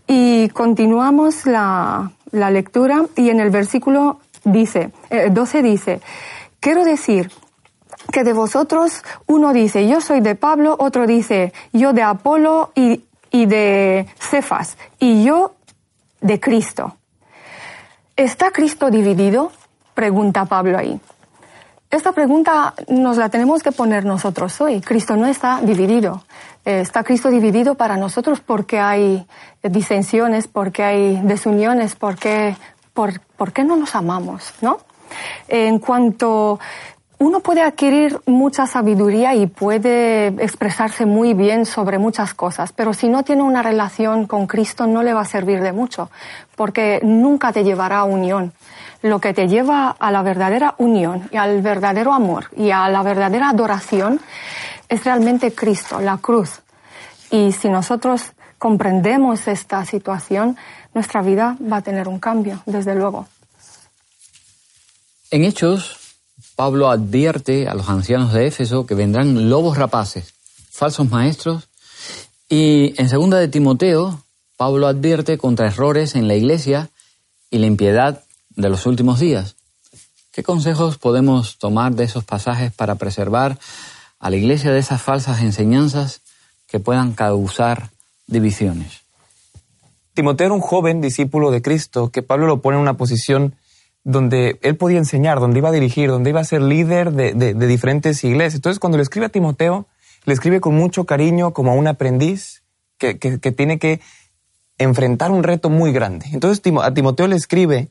Y 0.07 0.49
continuamos 0.49 1.45
la, 1.45 2.11
la 2.31 2.51
lectura 2.51 3.05
y 3.17 3.29
en 3.29 3.39
el 3.39 3.51
versículo 3.51 4.21
dice, 4.45 4.93
12 5.31 5.59
eh, 5.59 5.63
dice, 5.63 6.01
quiero 6.59 6.85
decir 6.85 7.31
que 8.11 8.25
de 8.25 8.33
vosotros 8.33 9.03
uno 9.27 9.53
dice, 9.53 9.87
yo 9.89 10.01
soy 10.01 10.21
de 10.21 10.35
Pablo, 10.35 10.77
otro 10.79 11.07
dice, 11.07 11.53
yo 11.73 11.93
de 11.93 12.03
Apolo 12.03 12.73
y, 12.75 13.05
y 13.31 13.47
de 13.47 14.07
Cefas, 14.19 14.77
y 14.99 15.25
yo 15.25 15.55
de 16.21 16.41
Cristo. 16.41 16.97
¿Está 18.17 18.51
Cristo 18.51 18.91
dividido? 18.91 19.53
Pregunta 19.95 20.45
Pablo 20.45 20.79
ahí. 20.79 21.01
Esta 21.93 22.13
pregunta 22.13 22.73
nos 22.89 23.19
la 23.19 23.29
tenemos 23.29 23.63
que 23.63 23.71
poner 23.71 24.07
nosotros 24.07 24.59
hoy. 24.63 24.81
Cristo 24.81 25.15
no 25.15 25.27
está 25.27 25.61
dividido. 25.61 26.25
Eh, 26.65 26.81
está 26.81 27.05
Cristo 27.05 27.29
dividido 27.29 27.75
para 27.75 27.99
nosotros 27.99 28.41
porque 28.41 28.81
hay 28.81 29.27
disensiones, 29.63 30.49
porque 30.49 30.85
hay 30.85 31.21
desuniones, 31.23 31.95
porque, 31.95 32.57
por, 32.95 33.21
qué 33.53 33.65
no 33.65 33.77
nos 33.77 33.95
amamos, 33.95 34.55
¿no? 34.63 34.79
En 35.49 35.81
cuanto 35.81 36.59
uno 37.23 37.39
puede 37.39 37.63
adquirir 37.63 38.21
mucha 38.27 38.67
sabiduría 38.67 39.37
y 39.37 39.47
puede 39.47 40.27
expresarse 40.43 41.07
muy 41.07 41.35
bien 41.35 41.67
sobre 41.67 41.99
muchas 41.99 42.35
cosas, 42.35 42.73
pero 42.73 42.95
si 42.95 43.09
no 43.09 43.23
tiene 43.23 43.43
una 43.43 43.63
relación 43.63 44.27
con 44.27 44.49
Cristo 44.49 44.89
no 44.89 45.05
le 45.05 45.15
va 45.15 45.21
a 45.21 45.25
servir 45.25 45.61
de 45.61 45.71
mucho, 45.71 46.11
porque 46.57 46.99
nunca 47.05 47.53
te 47.53 47.63
llevará 47.63 47.99
a 47.99 48.05
unión. 48.05 48.53
Lo 49.03 49.21
que 49.21 49.33
te 49.35 49.47
lleva 49.47 49.95
a 49.97 50.11
la 50.11 50.23
verdadera 50.23 50.75
unión 50.79 51.29
y 51.31 51.37
al 51.37 51.63
verdadero 51.63 52.13
amor 52.13 52.47
y 52.57 52.73
a 52.73 52.89
la 52.89 53.05
verdadera 53.05 53.51
adoración 53.51 54.21
es 54.89 55.05
realmente 55.05 55.55
Cristo, 55.55 56.01
la 56.01 56.19
cruz. 56.19 56.61
Y 57.31 57.53
si 57.53 57.69
nosotros 57.69 58.33
comprendemos 58.59 59.47
esta 59.47 59.85
situación, 59.85 60.57
nuestra 60.93 61.23
vida 61.23 61.57
va 61.73 61.77
a 61.77 61.83
tener 61.83 62.09
un 62.09 62.19
cambio, 62.19 62.63
desde 62.67 62.97
luego. 62.97 63.29
En 65.31 65.45
Hechos, 65.45 66.02
Pablo 66.57 66.91
advierte 66.91 67.69
a 67.69 67.75
los 67.75 67.89
ancianos 67.89 68.33
de 68.33 68.47
Éfeso 68.47 68.87
que 68.87 68.95
vendrán 68.95 69.49
lobos 69.49 69.79
rapaces, 69.79 70.35
falsos 70.71 71.11
maestros, 71.11 71.69
y 72.49 72.95
en 73.01 73.09
segunda 73.09 73.39
de 73.39 73.49
Timoteo, 73.49 74.23
Pablo 74.57 74.87
advierte 74.87 75.39
contra 75.39 75.67
errores 75.67 76.15
en 76.15 76.29
la 76.29 76.35
iglesia 76.35 76.91
y 77.51 77.59
la 77.59 77.67
impiedad 77.67 78.23
de 78.51 78.69
los 78.69 78.87
últimos 78.87 79.19
días. 79.19 79.57
¿Qué 80.33 80.43
consejos 80.43 80.99
podemos 80.99 81.59
tomar 81.59 81.95
de 81.95 82.05
esos 82.05 82.25
pasajes 82.25 82.73
para 82.73 82.95
preservar 82.95 83.59
a 84.19 84.31
la 84.31 84.37
iglesia 84.37 84.73
de 84.73 84.79
esas 84.79 85.03
falsas 85.03 85.41
enseñanzas 85.43 86.21
que 86.67 86.81
puedan 86.81 87.13
causar 87.13 87.91
divisiones? 88.27 89.01
Timoteo 90.15 90.47
era 90.47 90.55
un 90.55 90.61
joven 90.61 91.01
discípulo 91.01 91.51
de 91.51 91.63
Cristo 91.63 92.11
que 92.11 92.23
Pablo 92.23 92.47
lo 92.47 92.61
pone 92.61 92.77
en 92.77 92.83
una 92.83 92.97
posición 92.97 93.57
donde 94.05 94.59
él 94.63 94.77
podía 94.77 94.99
enseñar, 94.99 95.39
donde 95.39 95.59
iba 95.59 95.69
a 95.69 95.73
dirigir, 95.73 96.11
donde 96.11 96.31
iba 96.31 96.41
a 96.41 96.45
ser 96.45 96.63
líder 96.63 97.13
de, 97.13 97.55
diferentes 97.55 98.23
iglesias. 98.25 98.57
Entonces, 98.57 98.79
cuando 98.79 98.99
le 98.99 99.03
escribe 99.03 99.27
a 99.27 99.29
Timoteo, 99.29 99.87
le 100.25 100.35
escribe 100.35 100.61
con 100.61 100.75
mucho 100.75 101.05
cariño 101.05 101.53
como 101.53 101.73
a 101.73 101.75
un 101.75 101.87
aprendiz 101.87 102.63
que, 102.99 103.15
tiene 103.15 103.79
que 103.79 104.01
enfrentar 104.79 105.31
un 105.31 105.43
reto 105.43 105.71
muy 105.71 105.93
grande. 105.93 106.27
Entonces, 106.33 106.63
a 106.83 106.95
Timoteo 106.95 107.27
le 107.27 107.37
escribe 107.37 107.91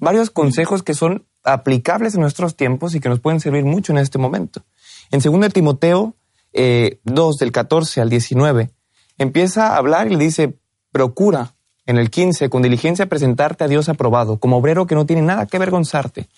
varios 0.00 0.30
consejos 0.30 0.82
que 0.82 0.94
son 0.94 1.26
aplicables 1.44 2.14
en 2.14 2.20
nuestros 2.20 2.56
tiempos 2.56 2.94
y 2.94 3.00
que 3.00 3.08
nos 3.08 3.20
pueden 3.20 3.40
servir 3.40 3.64
mucho 3.64 3.92
en 3.92 3.98
este 3.98 4.18
momento. 4.18 4.64
En 5.10 5.20
2 5.20 5.52
Timoteo 5.52 6.14
eh, 6.52 7.00
2, 7.04 7.36
del 7.38 7.52
14 7.52 8.00
al 8.00 8.10
19, 8.10 8.70
empieza 9.16 9.68
a 9.68 9.76
hablar 9.76 10.10
y 10.10 10.16
le 10.16 10.24
dice, 10.24 10.58
procura 10.92 11.54
en 11.88 11.96
el 11.96 12.10
15, 12.10 12.50
con 12.50 12.60
diligencia 12.60 13.06
presentarte 13.06 13.64
a 13.64 13.68
Dios 13.68 13.88
aprobado, 13.88 14.38
como 14.38 14.58
obrero 14.58 14.86
que 14.86 14.94
no 14.94 15.06
tiene 15.06 15.22
nada 15.22 15.46
que 15.46 15.56
avergonzarte, 15.56 16.28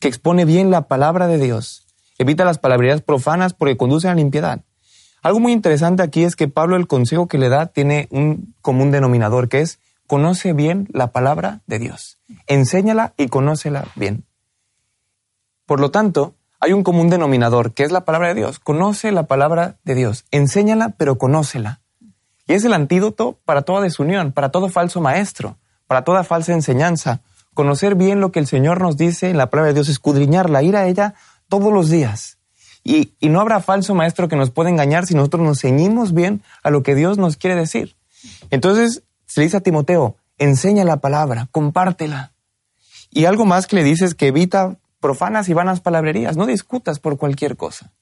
que 0.00 0.08
expone 0.08 0.44
bien 0.44 0.72
la 0.72 0.88
palabra 0.88 1.28
de 1.28 1.38
Dios. 1.38 1.86
Evita 2.18 2.44
las 2.44 2.58
palabrerías 2.58 3.02
profanas 3.02 3.54
porque 3.54 3.76
conducen 3.76 4.10
a 4.10 4.14
la 4.14 4.18
limpiedad. 4.20 4.62
Algo 5.22 5.38
muy 5.38 5.52
interesante 5.52 6.02
aquí 6.02 6.24
es 6.24 6.34
que 6.34 6.48
Pablo 6.48 6.74
el 6.74 6.88
consejo 6.88 7.28
que 7.28 7.38
le 7.38 7.48
da 7.48 7.66
tiene 7.66 8.08
un 8.10 8.52
común 8.62 8.90
denominador, 8.90 9.48
que 9.48 9.60
es 9.60 9.78
conoce 10.08 10.52
bien 10.52 10.88
la 10.90 11.12
palabra 11.12 11.60
de 11.68 11.78
Dios. 11.78 12.18
Enséñala 12.48 13.14
y 13.16 13.28
conócela 13.28 13.86
bien. 13.94 14.24
Por 15.66 15.78
lo 15.78 15.92
tanto, 15.92 16.34
hay 16.58 16.72
un 16.72 16.82
común 16.82 17.10
denominador, 17.10 17.74
que 17.74 17.84
es 17.84 17.92
la 17.92 18.04
palabra 18.04 18.28
de 18.28 18.34
Dios. 18.34 18.58
Conoce 18.58 19.12
la 19.12 19.28
palabra 19.28 19.76
de 19.84 19.94
Dios. 19.94 20.24
Enséñala, 20.32 20.94
pero 20.98 21.16
conócela. 21.16 21.80
Y 22.46 22.54
es 22.54 22.64
el 22.64 22.72
antídoto 22.72 23.38
para 23.44 23.62
toda 23.62 23.80
desunión, 23.80 24.32
para 24.32 24.50
todo 24.50 24.68
falso 24.68 25.00
maestro, 25.00 25.56
para 25.86 26.02
toda 26.02 26.22
falsa 26.22 26.52
enseñanza. 26.52 27.20
Conocer 27.54 27.96
bien 27.96 28.20
lo 28.20 28.30
que 28.30 28.38
el 28.38 28.46
Señor 28.46 28.80
nos 28.80 28.96
dice 28.96 29.30
en 29.30 29.36
la 29.36 29.50
palabra 29.50 29.68
de 29.68 29.74
Dios, 29.74 29.88
escudriñarla, 29.88 30.62
ir 30.62 30.76
a 30.76 30.86
ella 30.86 31.14
todos 31.48 31.72
los 31.72 31.90
días. 31.90 32.38
Y, 32.84 33.12
no 33.20 33.40
habrá 33.40 33.60
falso 33.60 33.96
maestro 33.96 34.28
que 34.28 34.36
nos 34.36 34.50
pueda 34.50 34.70
engañar 34.70 35.06
si 35.06 35.14
nosotros 35.14 35.42
nos 35.42 35.60
ceñimos 35.60 36.14
bien 36.14 36.42
a 36.62 36.70
lo 36.70 36.84
que 36.84 36.94
Dios 36.94 37.18
nos 37.18 37.36
quiere 37.36 37.56
decir. 37.56 37.96
Entonces, 38.50 39.02
se 39.26 39.40
le 39.40 39.46
dice 39.46 39.56
a 39.56 39.60
Timoteo, 39.60 40.16
enseña 40.38 40.84
la 40.84 40.98
palabra, 40.98 41.48
compártela. 41.50 42.32
Y 43.10 43.24
algo 43.24 43.44
más 43.44 43.66
que 43.66 43.74
le 43.74 43.82
dice 43.82 44.04
es 44.04 44.14
que 44.14 44.28
evita 44.28 44.76
profanas 45.00 45.48
y 45.48 45.52
vanas 45.52 45.80
palabrerías, 45.80 46.36
no 46.36 46.46
discutas 46.46 47.00
por 47.00 47.16
cualquier 47.16 47.56
cosa. 47.56 47.92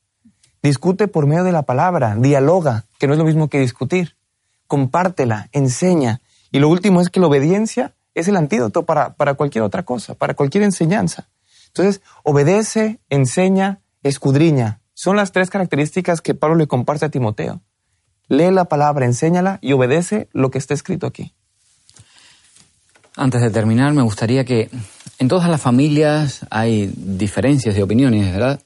Discute 0.62 1.08
por 1.08 1.26
medio 1.26 1.44
de 1.44 1.52
la 1.52 1.62
palabra, 1.62 2.16
dialoga, 2.16 2.84
que 2.98 3.06
no 3.06 3.14
es 3.14 3.18
lo 3.18 3.24
mismo 3.24 3.48
que 3.48 3.60
discutir 3.60 4.16
compártela, 4.66 5.48
enseña. 5.52 6.20
Y 6.50 6.58
lo 6.58 6.68
último 6.68 7.00
es 7.00 7.10
que 7.10 7.20
la 7.20 7.26
obediencia 7.26 7.94
es 8.14 8.28
el 8.28 8.36
antídoto 8.36 8.84
para, 8.84 9.14
para 9.14 9.34
cualquier 9.34 9.64
otra 9.64 9.82
cosa, 9.82 10.14
para 10.14 10.34
cualquier 10.34 10.64
enseñanza. 10.64 11.28
Entonces, 11.68 12.02
obedece, 12.22 13.00
enseña, 13.10 13.80
escudriña. 14.02 14.80
Son 14.94 15.16
las 15.16 15.32
tres 15.32 15.50
características 15.50 16.20
que 16.20 16.34
Pablo 16.34 16.56
le 16.56 16.68
comparte 16.68 17.06
a 17.06 17.08
Timoteo. 17.08 17.60
Lee 18.28 18.50
la 18.52 18.66
palabra, 18.66 19.04
enséñala 19.04 19.58
y 19.60 19.72
obedece 19.72 20.28
lo 20.32 20.50
que 20.50 20.58
está 20.58 20.72
escrito 20.72 21.06
aquí. 21.06 21.34
Antes 23.16 23.42
de 23.42 23.50
terminar, 23.50 23.92
me 23.92 24.02
gustaría 24.02 24.44
que 24.44 24.70
en 25.18 25.28
todas 25.28 25.48
las 25.48 25.60
familias 25.60 26.40
hay 26.50 26.92
diferencias 26.96 27.74
de 27.74 27.82
opiniones, 27.82 28.32
¿verdad? 28.32 28.60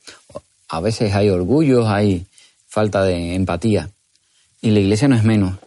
A 0.68 0.80
veces 0.80 1.14
hay 1.14 1.28
orgullo, 1.28 1.88
hay 1.88 2.26
falta 2.66 3.02
de 3.02 3.34
empatía. 3.34 3.90
Y 4.60 4.70
la 4.70 4.80
iglesia 4.80 5.08
no 5.08 5.16
es 5.16 5.24
menos. 5.24 5.58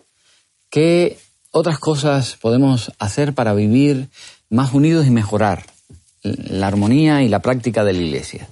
¿Qué 0.71 1.19
otras 1.51 1.79
cosas 1.79 2.37
podemos 2.41 2.93
hacer 2.97 3.33
para 3.35 3.53
vivir 3.53 4.09
más 4.49 4.73
unidos 4.73 5.05
y 5.05 5.11
mejorar 5.11 5.63
la 6.23 6.67
armonía 6.67 7.23
y 7.23 7.27
la 7.27 7.39
práctica 7.39 7.83
de 7.83 7.91
la 7.91 7.99
Iglesia? 7.99 8.47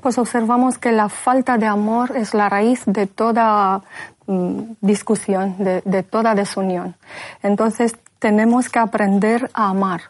Pues 0.00 0.18
observamos 0.18 0.78
que 0.78 0.90
la 0.90 1.08
falta 1.08 1.58
de 1.58 1.66
amor 1.66 2.16
es 2.16 2.34
la 2.34 2.48
raíz 2.48 2.82
de 2.86 3.06
toda 3.06 3.80
mm, 4.26 4.72
discusión, 4.80 5.54
de, 5.58 6.02
toda 6.02 6.34
desunión. 6.34 6.96
Entonces 7.44 7.94
tenemos 8.18 8.68
que 8.68 8.80
aprender 8.80 9.48
a 9.54 9.68
amar. 9.68 10.00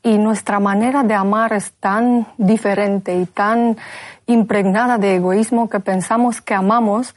Y 0.00 0.18
nuestra 0.18 0.60
manera 0.60 1.02
de 1.02 1.14
amar 1.14 1.54
es 1.54 1.72
tan 1.72 2.28
diferente 2.38 3.18
y 3.18 3.26
tan 3.26 3.76
impregnada 4.26 4.96
de 4.98 5.16
egoísmo 5.16 5.68
que 5.68 5.80
pensamos 5.80 6.40
que 6.40 6.54
amamos 6.54 7.16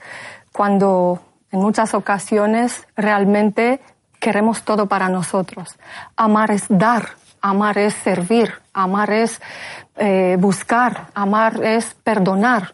cuando 0.52 1.22
en 1.52 1.60
muchas 1.60 1.94
ocasiones 1.94 2.88
realmente 2.96 3.80
queremos 4.20 4.64
todo 4.64 4.88
para 4.88 5.10
nosotros. 5.10 5.78
Amar 6.16 6.52
es 6.52 6.66
dar, 6.70 7.10
amar 7.42 7.78
es 7.78 7.94
servir, 7.94 8.54
amar 8.74 9.12
es 9.12 9.42
eh, 9.98 10.38
buscar, 10.40 11.08
amar 11.14 11.64
es 11.64 11.96
perdonar. 12.04 12.74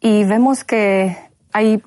Y 0.00 0.24
vemos 0.24 0.64
que 0.64 1.16
hay, 1.52 1.82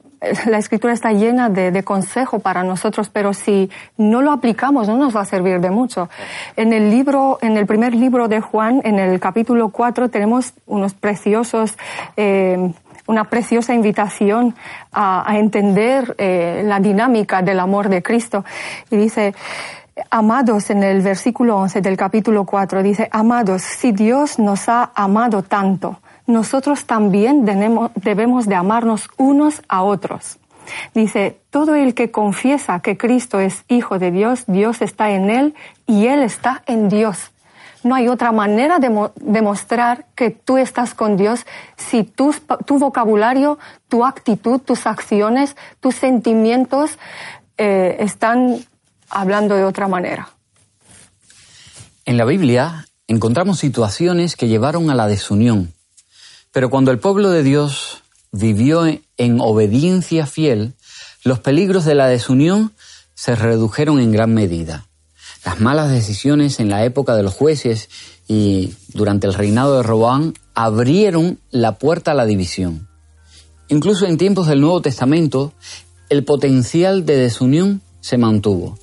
la 0.47 0.57
escritura 0.57 0.93
está 0.93 1.11
llena 1.11 1.49
de, 1.49 1.71
de 1.71 1.83
consejo 1.83 2.39
para 2.39 2.63
nosotros, 2.63 3.09
pero 3.09 3.33
si 3.33 3.69
no 3.97 4.21
lo 4.21 4.31
aplicamos 4.31 4.87
no 4.87 4.97
nos 4.97 5.15
va 5.15 5.21
a 5.21 5.25
servir 5.25 5.59
de 5.59 5.69
mucho. 5.69 6.09
En 6.55 6.73
el 6.73 6.89
libro, 6.89 7.37
en 7.41 7.57
el 7.57 7.65
primer 7.65 7.93
libro 7.93 8.27
de 8.27 8.41
Juan, 8.41 8.81
en 8.83 8.99
el 8.99 9.19
capítulo 9.19 9.69
4, 9.69 10.09
tenemos 10.09 10.53
unos 10.65 10.93
preciosos 10.93 11.77
eh, 12.15 12.73
una 13.07 13.25
preciosa 13.25 13.73
invitación 13.73 14.55
a, 14.91 15.25
entender 15.37 16.15
eh, 16.17 16.63
la 16.65 16.79
dinámica 16.79 17.41
del 17.41 17.59
amor 17.59 17.89
de 17.89 18.01
Cristo. 18.01 18.43
Y 18.89 18.97
dice, 18.97 19.33
amados, 20.09 20.69
en 20.69 20.83
el 20.83 21.01
versículo 21.01 21.57
11 21.57 21.81
del 21.81 21.97
capítulo 21.97 22.45
4, 22.45 22.83
dice, 22.83 23.09
amados, 23.11 23.61
si 23.61 23.91
Dios 23.91 24.39
nos 24.39 24.69
ha 24.69 24.91
amado 24.95 25.43
tanto, 25.43 25.99
nosotros 26.27 26.85
también 26.85 27.45
debemos 27.45 28.47
de 28.47 28.55
amarnos 28.55 29.09
unos 29.17 29.61
a 29.67 29.83
otros. 29.83 30.39
Dice, 30.93 31.37
todo 31.51 31.75
el 31.75 31.93
que 31.93 32.09
confiesa 32.09 32.79
que 32.79 32.97
Cristo 32.97 33.39
es 33.39 33.63
Hijo 33.67 33.99
de 33.99 34.09
Dios, 34.09 34.45
Dios 34.47 34.81
está 34.81 35.11
en 35.11 35.29
él 35.29 35.53
y 35.85 36.07
él 36.07 36.23
está 36.23 36.63
en 36.65 36.89
Dios. 36.89 37.31
No 37.85 37.93
hay 37.93 38.07
otra 38.07 38.31
manera 38.31 38.79
de 38.79 39.11
demostrar 39.17 40.07
que 40.15 40.31
tú 40.31 40.57
estás 40.57 40.95
con 40.95 41.17
Dios 41.17 41.45
si 41.77 42.03
tu, 42.03 42.33
tu 42.65 42.79
vocabulario, 42.79 43.59
tu 43.89 44.03
actitud, 44.03 44.59
tus 44.59 44.87
acciones, 44.87 45.55
tus 45.81 45.93
sentimientos 45.93 46.97
eh, 47.59 47.97
están 47.99 48.65
hablando 49.07 49.53
de 49.53 49.65
otra 49.65 49.87
manera. 49.87 50.29
En 52.05 52.17
la 52.17 52.25
Biblia 52.25 52.87
encontramos 53.07 53.59
situaciones 53.59 54.35
que 54.35 54.47
llevaron 54.47 54.89
a 54.89 54.95
la 54.95 55.05
desunión, 55.05 55.71
pero 56.51 56.71
cuando 56.71 56.89
el 56.89 56.97
pueblo 56.97 57.29
de 57.29 57.43
Dios 57.43 58.01
vivió 58.31 58.87
en 58.87 59.39
obediencia 59.39 60.25
fiel, 60.25 60.73
los 61.23 61.39
peligros 61.39 61.85
de 61.85 61.93
la 61.93 62.07
desunión 62.07 62.73
se 63.13 63.35
redujeron 63.35 63.99
en 63.99 64.11
gran 64.11 64.33
medida. 64.33 64.87
Las 65.45 65.61
malas 65.61 65.91
decisiones 65.91 66.59
en 66.59 66.69
la 66.69 66.83
época 66.85 67.15
de 67.15 67.21
los 67.21 67.35
jueces 67.35 67.87
y 68.27 68.73
durante 68.93 69.27
el 69.27 69.35
reinado 69.35 69.77
de 69.77 69.83
Roboán 69.83 70.33
abrieron 70.55 71.39
la 71.51 71.77
puerta 71.77 72.11
a 72.11 72.15
la 72.15 72.25
división. 72.25 72.87
Incluso 73.67 74.07
en 74.07 74.17
tiempos 74.17 74.47
del 74.47 74.61
Nuevo 74.61 74.81
Testamento, 74.81 75.53
el 76.09 76.23
potencial 76.23 77.05
de 77.05 77.17
desunión 77.17 77.81
se 78.01 78.17
mantuvo. 78.17 78.79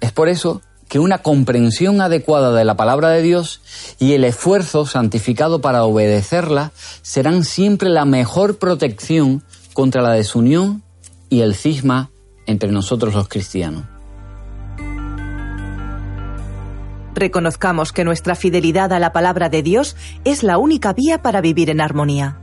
Es 0.00 0.12
por 0.12 0.28
eso 0.28 0.62
que 0.88 1.00
una 1.00 1.18
comprensión 1.18 2.00
adecuada 2.00 2.52
de 2.52 2.64
la 2.64 2.76
palabra 2.76 3.10
de 3.10 3.22
Dios 3.22 3.60
y 3.98 4.12
el 4.12 4.22
esfuerzo 4.22 4.86
santificado 4.86 5.60
para 5.60 5.84
obedecerla 5.84 6.70
serán 7.02 7.44
siempre 7.44 7.88
la 7.88 8.04
mejor 8.04 8.58
protección 8.58 9.42
contra 9.72 10.00
la 10.00 10.12
desunión 10.12 10.84
y 11.28 11.40
el 11.40 11.56
cisma 11.56 12.10
entre 12.46 12.70
nosotros 12.70 13.14
los 13.14 13.28
cristianos. 13.28 13.95
Reconozcamos 17.16 17.94
que 17.94 18.04
nuestra 18.04 18.34
fidelidad 18.34 18.92
a 18.92 18.98
la 18.98 19.14
palabra 19.14 19.48
de 19.48 19.62
Dios 19.62 19.96
es 20.24 20.42
la 20.42 20.58
única 20.58 20.92
vía 20.92 21.22
para 21.22 21.40
vivir 21.40 21.70
en 21.70 21.80
armonía. 21.80 22.38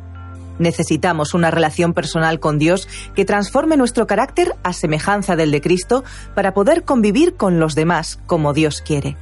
Necesitamos 0.58 1.36
una 1.36 1.52
relación 1.52 1.94
personal 1.94 2.40
con 2.40 2.58
Dios 2.58 2.88
que 3.14 3.24
transforme 3.24 3.78
nuestro 3.78 4.08
carácter 4.08 4.56
a 4.64 4.74
semejanza 4.74 5.36
del 5.36 5.52
de 5.52 5.62
Cristo 5.62 6.04
para 6.34 6.56
poder 6.56 6.86
convivir 6.86 7.36
con 7.36 7.60
los 7.60 7.76
demás 7.76 8.20
como 8.26 8.54
Dios 8.54 8.82
quiere. 8.82 9.16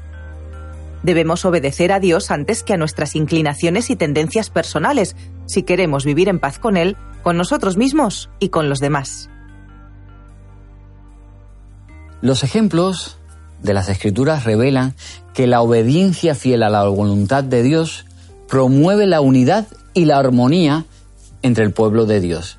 Debemos 1.04 1.44
obedecer 1.44 1.92
a 1.92 2.00
Dios 2.00 2.32
antes 2.32 2.64
que 2.64 2.74
a 2.74 2.78
nuestras 2.78 3.18
inclinaciones 3.18 3.90
y 3.90 3.98
tendencias 3.98 4.50
personales 4.50 5.18
si 5.48 5.64
queremos 5.64 6.06
vivir 6.06 6.30
en 6.30 6.40
paz 6.40 6.60
con 6.60 6.78
Él, 6.78 6.96
con 7.24 7.36
nosotros 7.36 7.76
mismos 7.76 8.30
y 8.40 8.50
con 8.50 8.70
los 8.70 8.80
demás. 8.80 9.30
Los 12.22 12.44
ejemplos 12.44 13.21
de 13.62 13.74
las 13.74 13.90
Escrituras 13.90 14.44
revelan 14.44 14.96
que 15.34 15.48
la 15.48 15.62
obediencia 15.62 16.36
fiel 16.36 16.64
a 16.64 16.70
la 16.70 16.84
voluntad 16.86 17.44
de 17.44 17.64
Dios 17.64 18.06
promueve 18.48 19.08
la 19.08 19.22
unidad 19.22 19.68
y 19.94 20.06
la 20.06 20.18
armonía 20.18 20.86
entre 21.42 21.64
el 21.64 21.72
pueblo 21.72 22.06
de 22.06 22.20
Dios. 22.20 22.58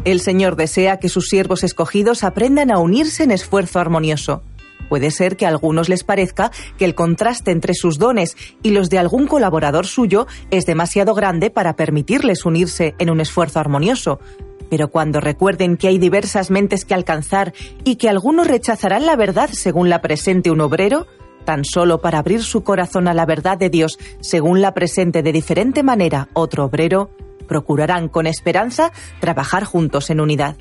El 0.04 0.20
Señor 0.20 0.56
desea 0.56 0.98
que 0.98 1.08
sus 1.08 1.30
siervos 1.30 1.64
escogidos 1.64 2.22
aprendan 2.22 2.70
a 2.70 2.78
unirse 2.78 3.24
en 3.24 3.30
esfuerzo 3.30 3.80
armonioso. 3.80 4.42
Puede 4.90 5.10
ser 5.10 5.38
que 5.38 5.46
a 5.46 5.48
algunos 5.48 5.88
les 5.88 6.04
parezca 6.04 6.50
que 6.76 6.84
el 6.84 6.94
contraste 6.94 7.50
entre 7.50 7.72
sus 7.72 7.98
dones 7.98 8.36
y 8.62 8.72
los 8.72 8.90
de 8.90 8.98
algún 8.98 9.26
colaborador 9.26 9.86
suyo 9.86 10.26
es 10.50 10.66
demasiado 10.66 11.14
grande 11.14 11.48
para 11.48 11.76
permitirles 11.76 12.44
unirse 12.44 12.94
en 12.98 13.08
un 13.08 13.20
esfuerzo 13.20 13.58
armonioso. 13.58 14.20
Pero 14.68 14.88
cuando 14.88 15.18
recuerden 15.18 15.78
que 15.78 15.88
hay 15.88 15.96
diversas 15.96 16.50
mentes 16.50 16.84
que 16.84 16.92
alcanzar 16.92 17.54
y 17.84 17.96
que 17.96 18.10
algunos 18.10 18.48
rechazarán 18.48 19.06
la 19.06 19.16
verdad 19.16 19.48
según 19.50 19.88
la 19.88 20.02
presente 20.02 20.50
un 20.50 20.60
obrero, 20.60 21.06
tan 21.46 21.64
solo 21.64 22.02
para 22.02 22.18
abrir 22.18 22.42
su 22.42 22.62
corazón 22.62 23.08
a 23.08 23.14
la 23.14 23.24
verdad 23.24 23.56
de 23.56 23.70
Dios 23.70 23.98
según 24.20 24.60
la 24.60 24.74
presente 24.74 25.22
de 25.22 25.32
diferente 25.32 25.82
manera 25.82 26.28
otro 26.34 26.66
obrero, 26.66 27.08
procurarán 27.48 28.08
con 28.08 28.26
esperanza 28.26 28.92
trabajar 29.20 29.64
juntos 29.64 30.10
en 30.10 30.20
unidad. 30.20 30.56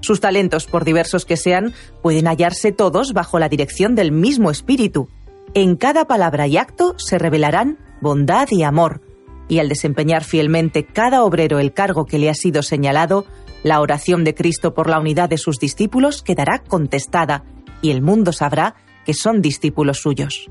Sus 0.00 0.20
talentos, 0.20 0.66
por 0.66 0.84
diversos 0.84 1.24
que 1.24 1.36
sean, 1.36 1.74
pueden 2.02 2.26
hallarse 2.26 2.72
todos 2.72 3.12
bajo 3.12 3.38
la 3.38 3.48
dirección 3.48 3.94
del 3.94 4.12
mismo 4.12 4.50
espíritu. 4.50 5.08
En 5.54 5.76
cada 5.76 6.06
palabra 6.06 6.46
y 6.46 6.56
acto 6.56 6.94
se 6.98 7.18
revelarán 7.18 7.78
bondad 8.00 8.48
y 8.50 8.62
amor, 8.62 9.00
y 9.48 9.58
al 9.58 9.68
desempeñar 9.68 10.24
fielmente 10.24 10.84
cada 10.84 11.22
obrero 11.24 11.58
el 11.58 11.72
cargo 11.72 12.06
que 12.06 12.18
le 12.18 12.30
ha 12.30 12.34
sido 12.34 12.62
señalado, 12.62 13.26
la 13.62 13.80
oración 13.80 14.24
de 14.24 14.34
Cristo 14.34 14.74
por 14.74 14.90
la 14.90 15.00
unidad 15.00 15.28
de 15.28 15.38
sus 15.38 15.58
discípulos 15.58 16.22
quedará 16.22 16.62
contestada, 16.66 17.44
y 17.80 17.90
el 17.90 18.02
mundo 18.02 18.32
sabrá 18.32 18.76
que 19.04 19.14
son 19.14 19.42
discípulos 19.42 19.98
suyos. 20.00 20.50